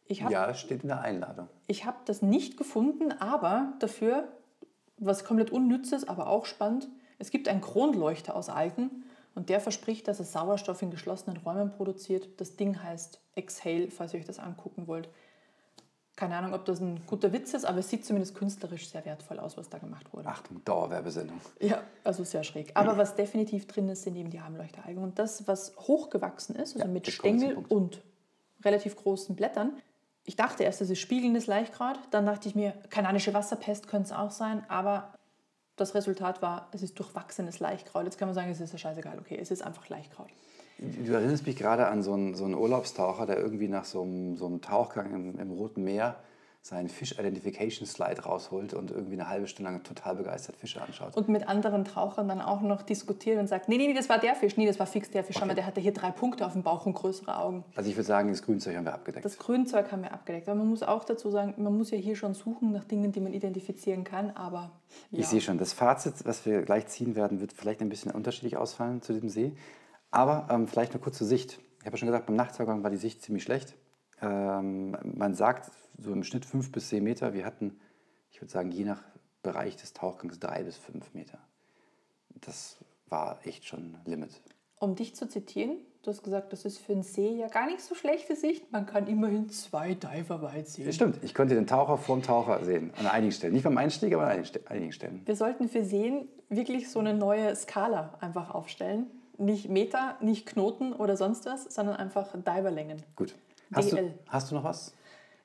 Habe 0.09 0.33
Ja, 0.33 0.45
das 0.45 0.59
steht 0.59 0.83
in 0.83 0.89
der 0.89 1.01
Einladung. 1.01 1.47
ich 1.67 1.85
habe 1.85 1.97
das 2.05 2.21
nicht 2.21 2.57
gefunden, 2.57 3.11
aber 3.13 3.73
dafür, 3.79 4.27
was 4.97 5.23
komplett 5.23 5.51
unnützes, 5.51 6.07
aber 6.07 6.27
auch 6.27 6.45
spannend, 6.45 6.89
es 7.17 7.31
gibt 7.31 7.47
einen 7.47 7.61
Kronleuchter 7.61 8.35
aus 8.35 8.49
Algen 8.49 9.05
und 9.35 9.49
der 9.49 9.61
verspricht, 9.61 10.07
dass 10.07 10.19
es 10.19 10.33
Sauerstoff 10.33 10.81
in 10.81 10.91
geschlossenen 10.91 11.37
Räumen 11.37 11.71
produziert. 11.71 12.27
Das 12.41 12.57
Ding 12.57 12.83
heißt 12.83 13.21
Exhale, 13.35 13.89
falls 13.89 14.13
ihr 14.13 14.19
euch 14.19 14.25
das 14.25 14.39
angucken 14.39 14.87
wollt. 14.87 15.07
Keine 16.17 16.35
Ahnung, 16.35 16.53
ob 16.53 16.65
das 16.65 16.81
ein 16.81 17.01
guter 17.07 17.31
Witz 17.31 17.53
ist, 17.53 17.63
aber 17.63 17.79
es 17.79 17.89
sieht 17.89 18.05
zumindest 18.05 18.35
künstlerisch 18.35 18.89
sehr 18.89 19.05
wertvoll 19.05 19.39
aus, 19.39 19.55
was 19.57 19.69
da 19.69 19.77
gemacht 19.77 20.11
wurde. 20.13 20.27
Achtung, 20.27 20.61
Dauerwerbesendung. 20.65 21.39
Ja, 21.61 21.81
also 22.03 22.23
sehr 22.25 22.43
schräg. 22.43 22.71
Aber 22.75 22.97
was 22.97 23.15
definitiv 23.15 23.65
drin 23.65 23.87
ist, 23.87 24.03
sind 24.03 24.17
eben 24.17 24.29
die 24.29 24.39
Armleuchteralgen. 24.39 25.01
Und 25.01 25.17
das, 25.17 25.47
was 25.47 25.73
hochgewachsen 25.77 26.55
ist, 26.57 26.75
also 26.75 26.79
Ja, 26.79 26.87
mit 26.87 27.07
Stängel 27.07 27.55
und 27.69 28.01
relativ 28.63 28.95
großen 28.97 29.35
Blättern. 29.35 29.77
Ich 30.23 30.35
dachte 30.35 30.63
erst, 30.63 30.81
das 30.81 30.89
ist 30.89 30.99
spiegelndes 30.99 31.47
Laichkraut. 31.47 31.99
Dann 32.11 32.25
dachte 32.25 32.47
ich 32.47 32.55
mir, 32.55 32.73
kananische 32.89 33.33
Wasserpest 33.33 33.87
könnte 33.87 34.07
es 34.07 34.11
auch 34.11 34.31
sein. 34.31 34.63
Aber 34.67 35.13
das 35.75 35.95
Resultat 35.95 36.41
war, 36.41 36.69
es 36.73 36.83
ist 36.83 36.97
durchwachsenes 36.99 37.59
Laichkraut. 37.59 38.05
Jetzt 38.05 38.17
kann 38.17 38.27
man 38.27 38.35
sagen, 38.35 38.51
es 38.51 38.61
ist 38.61 38.71
ja 38.71 38.77
scheißegal. 38.77 39.19
Okay, 39.19 39.37
es 39.39 39.51
ist 39.51 39.63
einfach 39.63 39.89
Laichkraut. 39.89 40.29
Du 40.77 41.13
erinnerst 41.13 41.45
mich 41.45 41.55
gerade 41.55 41.87
an 41.87 42.01
so 42.01 42.13
einen, 42.13 42.35
so 42.35 42.45
einen 42.45 42.55
Urlaubstaucher, 42.55 43.25
der 43.25 43.37
irgendwie 43.37 43.67
nach 43.67 43.85
so 43.85 44.01
einem, 44.01 44.35
so 44.37 44.47
einem 44.47 44.61
Tauchgang 44.61 45.13
im, 45.13 45.39
im 45.39 45.51
Roten 45.51 45.83
Meer 45.83 46.15
seinen 46.63 46.89
Fish 46.89 47.13
Identification 47.13 47.87
Slide 47.87 48.21
rausholt 48.21 48.75
und 48.75 48.91
irgendwie 48.91 49.13
eine 49.13 49.27
halbe 49.27 49.47
Stunde 49.47 49.71
lang 49.71 49.81
total 49.83 50.15
begeistert 50.15 50.55
Fische 50.57 50.79
anschaut. 50.79 51.17
Und 51.17 51.27
mit 51.27 51.47
anderen 51.47 51.85
Tauchern 51.85 52.27
dann 52.27 52.39
auch 52.39 52.61
noch 52.61 52.83
diskutiert 52.83 53.39
und 53.39 53.47
sagt, 53.47 53.67
nee, 53.67 53.77
nee, 53.77 53.87
nee, 53.87 53.95
das 53.95 54.09
war 54.09 54.19
der 54.19 54.35
Fisch, 54.35 54.57
nee, 54.57 54.67
das 54.67 54.77
war 54.77 54.85
fix 54.85 55.09
der 55.09 55.23
Fisch, 55.23 55.37
Okay. 55.37 55.45
aber 55.45 55.55
der 55.55 55.65
hatte 55.65 55.81
hier 55.81 55.91
drei 55.91 56.11
Punkte 56.11 56.45
auf 56.45 56.53
dem 56.53 56.61
Bauch 56.61 56.85
und 56.85 56.93
größere 56.93 57.35
Augen. 57.35 57.65
Also 57.75 57.89
ich 57.89 57.95
würde 57.95 58.05
sagen, 58.05 58.29
das 58.29 58.43
Grünzeug 58.43 58.75
haben 58.77 58.85
wir 58.85 58.93
abgedeckt. 58.93 59.25
Das 59.25 59.39
Grünzeug 59.39 59.91
haben 59.91 60.03
wir 60.03 60.13
abgedeckt. 60.13 60.47
Aber 60.47 60.59
man 60.59 60.67
muss 60.67 60.83
auch 60.83 61.03
dazu 61.03 61.31
sagen, 61.31 61.55
man 61.57 61.75
muss 61.75 61.89
ja 61.89 61.97
hier 61.97 62.15
schon 62.15 62.35
suchen 62.35 62.71
nach 62.71 62.83
Dingen, 62.83 63.11
die 63.11 63.21
man 63.21 63.33
identifizieren 63.33 64.03
kann, 64.03 64.29
aber 64.31 64.71
ja. 65.09 65.19
Ich 65.19 65.27
sehe 65.27 65.41
schon, 65.41 65.57
das 65.57 65.73
Fazit, 65.73 66.13
was 66.25 66.45
wir 66.45 66.61
gleich 66.61 66.85
ziehen 66.87 67.15
werden, 67.15 67.41
wird 67.41 67.53
vielleicht 67.53 67.81
ein 67.81 67.89
bisschen 67.89 68.11
unterschiedlich 68.11 68.57
ausfallen 68.57 69.01
zu 69.01 69.13
diesem 69.13 69.29
See. 69.29 69.53
Aber 70.11 70.47
ähm, 70.51 70.67
vielleicht 70.67 70.93
nur 70.93 71.01
kurz 71.01 71.17
zur 71.17 71.25
Sicht. 71.27 71.59
Ich 71.79 71.85
habe 71.85 71.95
ja 71.95 71.97
schon 71.97 72.07
gesagt, 72.07 72.27
beim 72.27 72.35
Nachtaugang 72.35 72.83
war 72.83 72.91
die 72.91 72.97
Sicht 72.97 73.23
ziemlich 73.23 73.41
schlecht. 73.43 73.75
Ähm, 74.21 74.95
man 75.03 75.33
sagt 75.33 75.71
so 76.01 76.11
im 76.11 76.23
Schnitt 76.23 76.45
fünf 76.45 76.71
bis 76.71 76.89
zehn 76.89 77.03
Meter. 77.03 77.33
Wir 77.33 77.45
hatten, 77.45 77.79
ich 78.31 78.41
würde 78.41 78.51
sagen, 78.51 78.71
je 78.71 78.83
nach 78.85 79.01
Bereich 79.43 79.75
des 79.75 79.93
Tauchgangs 79.93 80.39
drei 80.39 80.63
bis 80.63 80.77
fünf 80.77 81.13
Meter. 81.13 81.39
Das 82.41 82.77
war 83.07 83.39
echt 83.45 83.65
schon 83.65 83.97
Limit. 84.05 84.41
Um 84.79 84.95
dich 84.95 85.15
zu 85.15 85.27
zitieren, 85.27 85.77
du 86.01 86.09
hast 86.09 86.23
gesagt, 86.23 86.53
das 86.53 86.65
ist 86.65 86.79
für 86.79 86.93
einen 86.93 87.03
See 87.03 87.35
ja 87.37 87.47
gar 87.47 87.67
nicht 87.67 87.81
so 87.81 87.93
schlechte 87.93 88.35
Sicht. 88.35 88.71
Man 88.71 88.85
kann 88.87 89.07
immerhin 89.07 89.49
zwei 89.49 89.93
Diver 89.93 90.41
weit 90.41 90.67
sehen. 90.67 90.91
Stimmt, 90.91 91.23
ich 91.23 91.35
konnte 91.35 91.53
den 91.53 91.67
Taucher 91.67 91.97
vorm 91.97 92.23
Taucher 92.23 92.63
sehen, 92.65 92.91
an 92.97 93.05
einigen 93.07 93.31
Stellen. 93.31 93.53
Nicht 93.53 93.63
beim 93.63 93.77
Einstieg, 93.77 94.13
aber 94.13 94.23
an 94.23 94.29
einigen 94.29 94.45
Ste- 94.45 94.61
einigen 94.67 94.91
Stellen. 94.91 95.21
Wir 95.25 95.35
sollten 95.35 95.69
für 95.69 95.83
Seen 95.83 96.27
wirklich 96.49 96.89
so 96.89 96.99
eine 96.99 97.13
neue 97.13 97.55
Skala 97.55 98.17
einfach 98.21 98.49
aufstellen. 98.55 99.07
Nicht 99.37 99.69
Meter, 99.69 100.17
nicht 100.21 100.45
Knoten 100.47 100.93
oder 100.93 101.17
sonst 101.17 101.45
was, 101.45 101.65
sondern 101.65 101.95
einfach 101.95 102.31
Diverlängen. 102.33 103.01
Gut. 103.15 103.35
Hast 103.73 103.91
du, 103.91 103.95
DL. 103.97 104.13
hast 104.27 104.51
du 104.51 104.55
noch 104.55 104.63
was? 104.63 104.93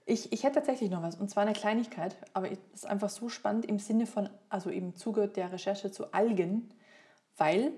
Ich, 0.09 0.33
ich 0.33 0.45
hätte 0.45 0.55
tatsächlich 0.55 0.89
noch 0.89 1.03
was, 1.03 1.17
und 1.17 1.29
zwar 1.29 1.43
eine 1.43 1.53
Kleinigkeit, 1.53 2.17
aber 2.33 2.51
es 2.51 2.59
ist 2.73 2.87
einfach 2.87 3.11
so 3.11 3.29
spannend 3.29 3.67
im 3.67 3.81
Sinne 3.81 4.07
von, 4.07 4.31
also 4.49 4.71
im 4.71 4.95
Zuge 4.95 5.27
der 5.27 5.53
Recherche 5.53 5.91
zu 5.91 6.13
Algen, 6.15 6.73
weil 7.37 7.73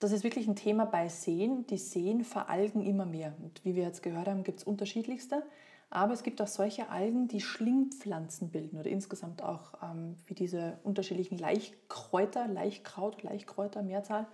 das 0.00 0.12
ist 0.12 0.22
wirklich 0.22 0.46
ein 0.46 0.56
Thema 0.56 0.84
bei 0.84 1.08
Seen. 1.08 1.66
Die 1.66 1.78
Seen 1.78 2.24
veralgen 2.24 2.82
immer 2.84 3.04
mehr. 3.04 3.34
Und 3.42 3.64
wie 3.64 3.74
wir 3.74 3.84
jetzt 3.84 4.02
gehört 4.02 4.28
haben, 4.28 4.44
gibt 4.44 4.60
es 4.60 4.64
unterschiedlichste. 4.64 5.42
Aber 5.90 6.14
es 6.14 6.22
gibt 6.22 6.40
auch 6.40 6.46
solche 6.46 6.88
Algen, 6.88 7.26
die 7.26 7.40
Schlingpflanzen 7.40 8.50
bilden 8.50 8.78
oder 8.78 8.88
insgesamt 8.88 9.42
auch 9.42 9.74
ähm, 9.82 10.16
wie 10.26 10.34
diese 10.34 10.78
unterschiedlichen 10.84 11.36
Laichkräuter, 11.36 12.48
Laichkraut, 12.48 13.22
Laichkräuter, 13.22 13.82
Mehrzahl. 13.82 14.26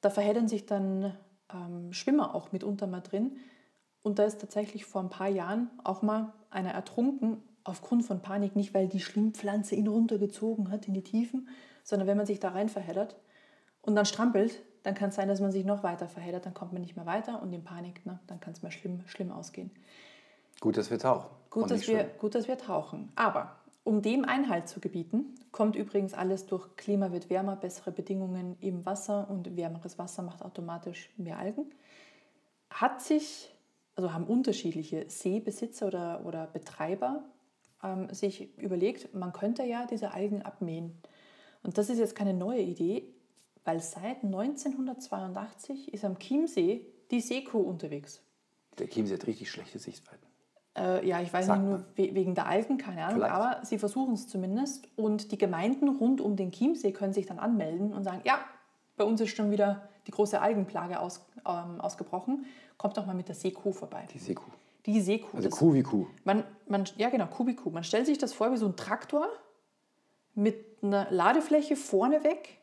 Da 0.00 0.10
verheddern 0.10 0.48
sich 0.48 0.64
dann 0.64 1.14
ähm, 1.52 1.92
Schwimmer 1.92 2.34
auch 2.34 2.52
mitunter 2.52 2.86
mal 2.86 3.00
drin. 3.00 3.36
Und 4.04 4.20
da 4.20 4.24
ist 4.24 4.40
tatsächlich 4.40 4.84
vor 4.84 5.00
ein 5.00 5.08
paar 5.08 5.28
Jahren 5.28 5.68
auch 5.82 6.02
mal 6.02 6.32
einer 6.50 6.70
ertrunken, 6.70 7.42
aufgrund 7.64 8.04
von 8.04 8.20
Panik, 8.20 8.54
nicht 8.54 8.74
weil 8.74 8.86
die 8.86 9.00
Schlingpflanze 9.00 9.74
ihn 9.74 9.88
runtergezogen 9.88 10.70
hat 10.70 10.86
in 10.86 10.94
die 10.94 11.02
Tiefen, 11.02 11.48
sondern 11.82 12.06
wenn 12.06 12.16
man 12.16 12.26
sich 12.26 12.38
da 12.38 12.50
rein 12.50 12.68
verheddert 12.68 13.16
und 13.80 13.96
dann 13.96 14.04
strampelt, 14.04 14.62
dann 14.82 14.94
kann 14.94 15.08
es 15.08 15.14
sein, 15.14 15.28
dass 15.28 15.40
man 15.40 15.50
sich 15.50 15.64
noch 15.64 15.82
weiter 15.82 16.06
verheddert, 16.06 16.44
dann 16.44 16.52
kommt 16.52 16.74
man 16.74 16.82
nicht 16.82 16.94
mehr 16.94 17.06
weiter 17.06 17.42
und 17.42 17.52
in 17.52 17.64
Panik, 17.64 18.04
ne, 18.04 18.20
dann 18.26 18.38
kann 18.38 18.52
es 18.52 18.62
mal 18.62 18.70
schlimm, 18.70 19.00
schlimm 19.06 19.32
ausgehen. 19.32 19.70
Gut, 20.60 20.76
dass 20.76 20.90
wir 20.90 20.98
tauchen. 20.98 21.30
Gut 21.48 21.70
dass, 21.70 21.88
wir, 21.88 22.04
gut, 22.04 22.34
dass 22.34 22.46
wir 22.46 22.58
tauchen. 22.58 23.10
Aber 23.16 23.56
um 23.84 24.02
dem 24.02 24.26
Einhalt 24.26 24.68
zu 24.68 24.80
gebieten, 24.80 25.34
kommt 25.50 25.76
übrigens 25.76 26.12
alles 26.12 26.46
durch 26.46 26.76
Klima 26.76 27.12
wird 27.12 27.30
wärmer, 27.30 27.56
bessere 27.56 27.92
Bedingungen 27.92 28.56
im 28.60 28.84
Wasser 28.84 29.30
und 29.30 29.56
wärmeres 29.56 29.98
Wasser 29.98 30.22
macht 30.22 30.42
automatisch 30.42 31.10
mehr 31.16 31.38
Algen. 31.38 31.70
Hat 32.70 33.00
sich, 33.00 33.53
also 33.96 34.12
haben 34.12 34.24
unterschiedliche 34.24 35.06
Seebesitzer 35.08 35.86
oder, 35.86 36.26
oder 36.26 36.46
Betreiber 36.46 37.24
ähm, 37.82 38.12
sich 38.12 38.56
überlegt, 38.58 39.14
man 39.14 39.32
könnte 39.32 39.64
ja 39.64 39.86
diese 39.86 40.12
Algen 40.12 40.42
abmähen. 40.42 41.00
Und 41.62 41.78
das 41.78 41.90
ist 41.90 41.98
jetzt 41.98 42.14
keine 42.14 42.34
neue 42.34 42.60
Idee, 42.60 43.14
weil 43.64 43.80
seit 43.80 44.22
1982 44.22 45.92
ist 45.94 46.04
am 46.04 46.18
Chiemsee 46.18 46.86
die 47.10 47.20
Seekuh 47.20 47.60
unterwegs. 47.60 48.22
Der 48.78 48.88
Chiemsee 48.88 49.14
hat 49.14 49.26
richtig 49.26 49.50
schlechte 49.50 49.78
Sichtweiten. 49.78 50.26
Äh, 50.76 51.06
ja, 51.06 51.20
ich 51.22 51.32
weiß 51.32 51.46
Sagt 51.46 51.62
nicht 51.62 51.70
nur 51.70 51.84
we 51.94 52.14
wegen 52.14 52.34
der 52.34 52.46
Algen, 52.46 52.78
keine 52.78 53.04
Ahnung, 53.04 53.20
Vielleicht. 53.20 53.34
aber 53.34 53.64
sie 53.64 53.78
versuchen 53.78 54.14
es 54.14 54.26
zumindest. 54.26 54.88
Und 54.96 55.30
die 55.30 55.38
Gemeinden 55.38 55.88
rund 55.88 56.20
um 56.20 56.36
den 56.36 56.50
Chiemsee 56.50 56.92
können 56.92 57.12
sich 57.12 57.26
dann 57.26 57.38
anmelden 57.38 57.92
und 57.92 58.02
sagen, 58.02 58.22
ja, 58.24 58.38
bei 58.96 59.04
uns 59.04 59.20
ist 59.20 59.36
schon 59.36 59.50
wieder 59.50 59.88
die 60.06 60.10
große 60.10 60.40
Algenplage 60.40 60.98
aus, 61.00 61.24
ähm, 61.46 61.80
ausgebrochen. 61.80 62.46
Kommt 62.76 62.96
doch 62.96 63.06
mal 63.06 63.14
mit 63.14 63.28
der 63.28 63.34
Seekuh 63.34 63.72
vorbei. 63.72 64.06
Die 64.12 64.18
Seekuh. 64.18 64.50
Die 64.86 65.00
Seekuh. 65.00 65.36
Also 65.36 65.48
Kuh 65.48 65.74
wie 65.74 65.82
Kuh. 65.82 66.06
man, 66.24 66.44
man, 66.66 66.84
ja, 66.96 67.08
genau, 67.08 67.26
Kuh 67.26 67.46
wie 67.46 67.56
Kuh. 67.56 67.70
Man 67.70 67.84
stellt 67.84 68.06
sich 68.06 68.18
das 68.18 68.32
vor 68.32 68.52
wie 68.52 68.56
so 68.56 68.66
ein 68.66 68.76
Traktor 68.76 69.28
mit 70.34 70.82
einer 70.82 71.10
Ladefläche 71.10 71.76
vorneweg 71.76 72.58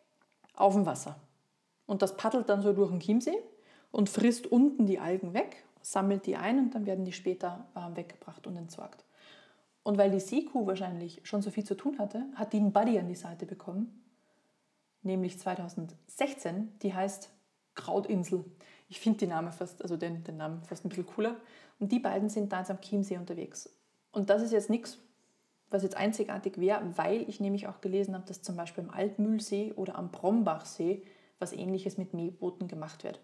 auf 0.55 0.73
dem 0.73 0.85
Wasser. 0.85 1.19
Und 1.85 2.01
das 2.01 2.17
paddelt 2.17 2.49
dann 2.49 2.61
so 2.61 2.73
durch 2.73 2.91
den 2.91 2.99
Chiemsee 2.99 3.37
und 3.91 4.09
frisst 4.09 4.47
unten 4.47 4.85
die 4.85 4.99
Algen 4.99 5.33
weg, 5.33 5.63
sammelt 5.81 6.25
die 6.25 6.35
ein 6.35 6.59
und 6.59 6.75
dann 6.75 6.85
werden 6.85 7.05
die 7.05 7.13
später 7.13 7.65
ähm, 7.75 7.95
weggebracht 7.95 8.45
und 8.47 8.55
entsorgt. 8.55 9.03
Und 9.83 9.97
weil 9.97 10.11
die 10.11 10.19
Seekuh 10.19 10.67
wahrscheinlich 10.67 11.21
schon 11.23 11.41
so 11.41 11.49
viel 11.49 11.63
zu 11.63 11.75
tun 11.75 11.97
hatte, 11.97 12.25
hat 12.35 12.53
die 12.53 12.57
einen 12.57 12.71
Buddy 12.71 12.99
an 12.99 13.07
die 13.07 13.15
Seite 13.15 13.45
bekommen, 13.45 14.03
nämlich 15.01 15.39
2016, 15.39 16.79
die 16.81 16.93
heißt 16.93 17.29
Krautinsel. 17.73 18.45
Ich 18.91 18.99
finde 18.99 19.19
die 19.19 19.27
Name 19.27 19.53
fast, 19.53 19.81
also 19.81 19.95
den, 19.95 20.21
den 20.25 20.35
Namen 20.35 20.61
fast 20.63 20.83
ein 20.83 20.89
bisschen 20.89 21.05
cooler. 21.05 21.37
Und 21.79 21.93
die 21.93 21.99
beiden 21.99 22.27
sind 22.27 22.51
da 22.51 22.59
jetzt 22.59 22.71
am 22.71 22.81
Chiemsee 22.81 23.17
unterwegs. 23.17 23.69
Und 24.11 24.29
das 24.29 24.41
ist 24.41 24.51
jetzt 24.51 24.69
nichts, 24.69 24.99
was 25.69 25.83
jetzt 25.83 25.95
einzigartig 25.95 26.59
wäre, 26.59 26.81
weil 26.97 27.21
ich 27.29 27.39
nämlich 27.39 27.67
auch 27.67 27.79
gelesen 27.79 28.13
habe, 28.13 28.25
dass 28.27 28.41
zum 28.41 28.57
Beispiel 28.57 28.83
am 28.83 28.89
Altmühlsee 28.89 29.71
oder 29.77 29.95
am 29.95 30.11
Brombachsee 30.11 31.03
was 31.39 31.53
ähnliches 31.53 31.97
mit 31.97 32.13
Mähbooten 32.13 32.67
gemacht 32.67 33.05
wird. 33.05 33.21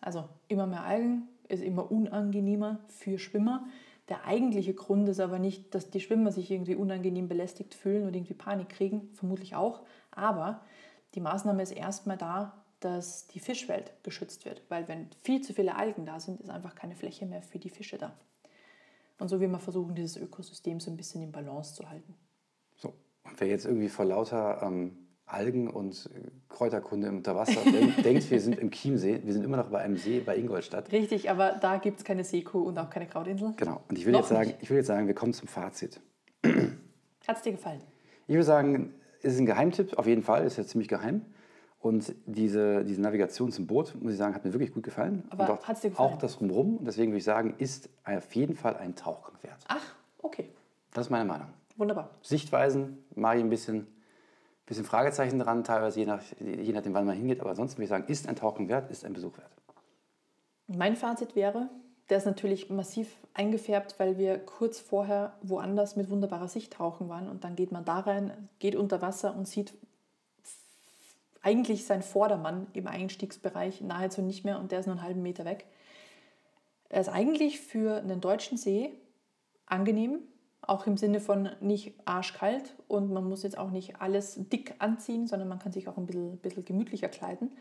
Also 0.00 0.24
immer 0.48 0.66
mehr 0.66 0.84
Algen 0.84 1.28
ist 1.48 1.62
immer 1.62 1.92
unangenehmer 1.92 2.78
für 2.88 3.18
Schwimmer. 3.18 3.66
Der 4.08 4.24
eigentliche 4.24 4.72
Grund 4.72 5.06
ist 5.10 5.20
aber 5.20 5.38
nicht, 5.38 5.74
dass 5.74 5.90
die 5.90 6.00
Schwimmer 6.00 6.32
sich 6.32 6.50
irgendwie 6.50 6.76
unangenehm 6.76 7.28
belästigt 7.28 7.74
fühlen 7.74 8.06
oder 8.06 8.16
irgendwie 8.16 8.32
Panik 8.32 8.70
kriegen, 8.70 9.10
vermutlich 9.12 9.54
auch. 9.54 9.82
Aber 10.12 10.62
die 11.14 11.20
Maßnahme 11.20 11.62
ist 11.62 11.72
erstmal 11.72 12.16
da, 12.16 12.59
dass 12.80 13.26
die 13.28 13.40
Fischwelt 13.40 13.92
geschützt 14.02 14.44
wird. 14.44 14.62
Weil 14.68 14.88
wenn 14.88 15.08
viel 15.22 15.42
zu 15.42 15.52
viele 15.52 15.76
Algen 15.76 16.06
da 16.06 16.18
sind, 16.18 16.40
ist 16.40 16.50
einfach 16.50 16.74
keine 16.74 16.96
Fläche 16.96 17.26
mehr 17.26 17.42
für 17.42 17.58
die 17.58 17.70
Fische 17.70 17.98
da. 17.98 18.16
Und 19.18 19.28
so 19.28 19.38
will 19.38 19.48
man 19.48 19.60
versuchen, 19.60 19.94
dieses 19.94 20.16
Ökosystem 20.16 20.80
so 20.80 20.90
ein 20.90 20.96
bisschen 20.96 21.22
in 21.22 21.30
Balance 21.30 21.74
zu 21.74 21.88
halten. 21.88 22.14
So. 22.76 22.94
Und 23.24 23.38
wer 23.38 23.48
jetzt 23.48 23.66
irgendwie 23.66 23.90
vor 23.90 24.06
lauter 24.06 24.62
ähm, 24.62 24.96
Algen 25.26 25.68
und 25.68 26.08
äh, 26.14 26.30
Kräuterkunde 26.48 27.10
unter 27.10 27.36
Wasser 27.36 27.60
denkt, 27.64 28.04
denkt, 28.04 28.30
wir 28.30 28.40
sind 28.40 28.58
im 28.58 28.70
Chiemsee, 28.70 29.20
wir 29.22 29.32
sind 29.32 29.44
immer 29.44 29.58
noch 29.58 29.68
bei 29.68 29.80
einem 29.80 29.96
See 29.96 30.20
bei 30.20 30.36
Ingolstadt. 30.36 30.90
Richtig, 30.90 31.30
aber 31.30 31.52
da 31.52 31.76
gibt 31.76 31.98
es 31.98 32.04
keine 32.04 32.24
Seekuh 32.24 32.62
und 32.62 32.78
auch 32.78 32.90
keine 32.90 33.06
Krautinsel. 33.06 33.52
Genau. 33.56 33.82
Und 33.88 33.98
ich 33.98 34.06
will, 34.06 34.12
Noch 34.12 34.20
jetzt 34.20 34.30
sagen, 34.30 34.54
ich 34.60 34.70
will 34.70 34.78
jetzt 34.78 34.86
sagen, 34.86 35.06
wir 35.06 35.14
kommen 35.14 35.34
zum 35.34 35.48
Fazit. 35.48 36.00
Hat 37.28 37.36
es 37.36 37.42
dir 37.42 37.52
gefallen? 37.52 37.82
Ich 38.26 38.34
würde 38.34 38.44
sagen, 38.44 38.94
es 39.22 39.34
ist 39.34 39.40
ein 39.40 39.46
Geheimtipp, 39.46 39.98
auf 39.98 40.06
jeden 40.06 40.22
Fall, 40.22 40.44
ist 40.46 40.56
ja 40.56 40.64
ziemlich 40.64 40.88
geheim. 40.88 41.26
Und 41.80 42.14
diese, 42.26 42.84
diese 42.84 43.00
Navigation 43.00 43.50
zum 43.50 43.66
Boot, 43.66 43.94
muss 44.00 44.12
ich 44.12 44.18
sagen, 44.18 44.34
hat 44.34 44.44
mir 44.44 44.52
wirklich 44.52 44.72
gut 44.72 44.82
gefallen. 44.82 45.24
Aber 45.30 45.44
und 45.44 45.50
auch, 45.50 45.66
hat's 45.66 45.80
dir 45.80 45.90
gefallen? 45.90 46.12
auch 46.12 46.18
das 46.18 46.38
Rumrum. 46.40 46.76
Und 46.76 46.84
deswegen 46.84 47.10
würde 47.10 47.18
ich 47.18 47.24
sagen, 47.24 47.54
ist 47.56 47.88
auf 48.04 48.34
jeden 48.34 48.54
Fall 48.54 48.76
ein 48.76 48.94
Tauchgang 48.94 49.36
wert. 49.42 49.58
Ach, 49.66 49.94
okay. 50.18 50.50
Das 50.92 51.06
ist 51.06 51.10
meine 51.10 51.24
Meinung. 51.24 51.46
Wunderbar. 51.76 52.10
Sichtweisen 52.20 52.98
mache 53.14 53.38
ich 53.38 53.42
ein 53.42 53.48
bisschen, 53.48 53.86
bisschen 54.66 54.84
Fragezeichen 54.84 55.38
dran, 55.38 55.64
teilweise 55.64 56.00
je, 56.00 56.06
nach, 56.06 56.22
je 56.38 56.72
nachdem, 56.72 56.92
wann 56.92 57.06
man 57.06 57.16
hingeht. 57.16 57.40
Aber 57.40 57.50
ansonsten 57.50 57.78
würde 57.78 57.84
ich 57.84 57.90
sagen, 57.90 58.04
ist 58.08 58.28
ein 58.28 58.36
Tauchgang 58.36 58.68
wert, 58.68 58.90
ist 58.90 59.06
ein 59.06 59.14
Besuch 59.14 59.38
wert. 59.38 59.50
Mein 60.66 60.96
Fazit 60.96 61.34
wäre, 61.34 61.70
der 62.10 62.18
ist 62.18 62.26
natürlich 62.26 62.68
massiv 62.68 63.16
eingefärbt, 63.32 63.94
weil 63.98 64.18
wir 64.18 64.38
kurz 64.38 64.80
vorher 64.80 65.32
woanders 65.40 65.96
mit 65.96 66.10
wunderbarer 66.10 66.48
Sicht 66.48 66.74
tauchen 66.74 67.08
waren 67.08 67.28
und 67.28 67.44
dann 67.44 67.56
geht 67.56 67.72
man 67.72 67.86
da 67.86 68.00
rein, 68.00 68.50
geht 68.58 68.76
unter 68.76 69.00
Wasser 69.00 69.34
und 69.34 69.48
sieht 69.48 69.72
eigentlich 71.42 71.86
sein 71.86 72.02
Vordermann 72.02 72.66
im 72.72 72.86
Einstiegsbereich 72.86 73.80
nahezu 73.80 74.22
nicht 74.22 74.44
mehr 74.44 74.58
und 74.58 74.72
der 74.72 74.80
ist 74.80 74.86
nur 74.86 74.96
einen 74.96 75.04
halben 75.04 75.22
Meter 75.22 75.44
weg. 75.44 75.66
Er 76.88 77.00
ist 77.00 77.08
eigentlich 77.08 77.60
für 77.60 77.96
einen 77.96 78.20
deutschen 78.20 78.58
See 78.58 78.92
angenehm, 79.66 80.18
auch 80.60 80.86
im 80.86 80.96
Sinne 80.96 81.20
von 81.20 81.50
nicht 81.60 81.94
arschkalt 82.04 82.74
und 82.88 83.12
man 83.12 83.28
muss 83.28 83.42
jetzt 83.42 83.56
auch 83.56 83.70
nicht 83.70 84.00
alles 84.00 84.36
dick 84.52 84.74
anziehen, 84.78 85.26
sondern 85.26 85.48
man 85.48 85.58
kann 85.58 85.72
sich 85.72 85.88
auch 85.88 85.96
ein 85.96 86.06
bisschen, 86.06 86.38
bisschen 86.38 86.64
gemütlicher 86.64 87.08
kleiden. 87.08 87.52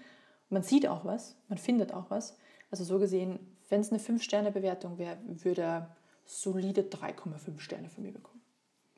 Man 0.50 0.64
sieht 0.64 0.88
auch 0.88 1.06
was, 1.06 1.38
man 1.48 1.58
findet 1.58 1.94
auch 1.94 2.10
was. 2.10 2.38
Also 2.72 2.84
so 2.84 3.00
gesehen, 3.00 3.40
wenn 3.70 3.82
es 3.82 3.92
eine 3.92 4.00
5-Sterne-Bewertung 4.02 4.98
wäre, 4.98 5.18
würde 5.26 5.62
er 5.62 5.96
solide 6.26 6.82
3,5 6.82 7.60
Sterne 7.60 7.90
von 7.90 8.04
mir 8.04 8.12
bekommen. 8.12 8.42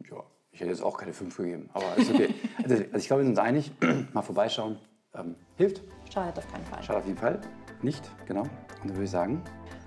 Ja, 0.10 0.24
ich 0.52 0.60
hätte 0.60 0.70
jetzt 0.70 0.84
auch 0.84 0.98
keine 0.98 1.14
5 1.14 1.36
gegeben, 1.38 1.70
aber 1.74 1.98
ist 1.98 2.12
okay. 2.12 2.34
also 2.64 2.76
ich 2.76 3.08
glaube, 3.08 3.22
wir 3.22 3.26
sind 3.26 3.30
uns 3.30 3.40
einig. 3.40 3.72
Mal 4.14 4.22
vorbeischauen 4.22 4.78
ähm, 5.14 5.36
hilft. 5.56 5.82
Schadet 6.14 6.38
auf 6.38 6.52
keinen 6.52 6.66
Fall. 6.66 6.84
Schaut 6.84 6.98
auf 6.98 7.06
jeden 7.06 7.18
Fall 7.18 7.40
nicht, 7.82 8.10
genau. 8.26 8.42
Und 8.44 8.52
dann 8.84 8.92
würde 8.92 9.04
ich 9.06 9.12
sagen, 9.12 9.42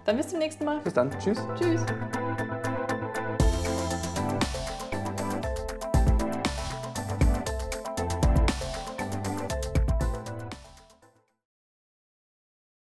Dann 0.05 0.16
bis 0.16 0.29
zum 0.29 0.38
nächsten 0.38 0.64
Mal. 0.64 0.81
bis 0.81 0.94
dann. 0.94 1.11
Tschüss. 1.18 1.38
Tschüss. 1.59 1.85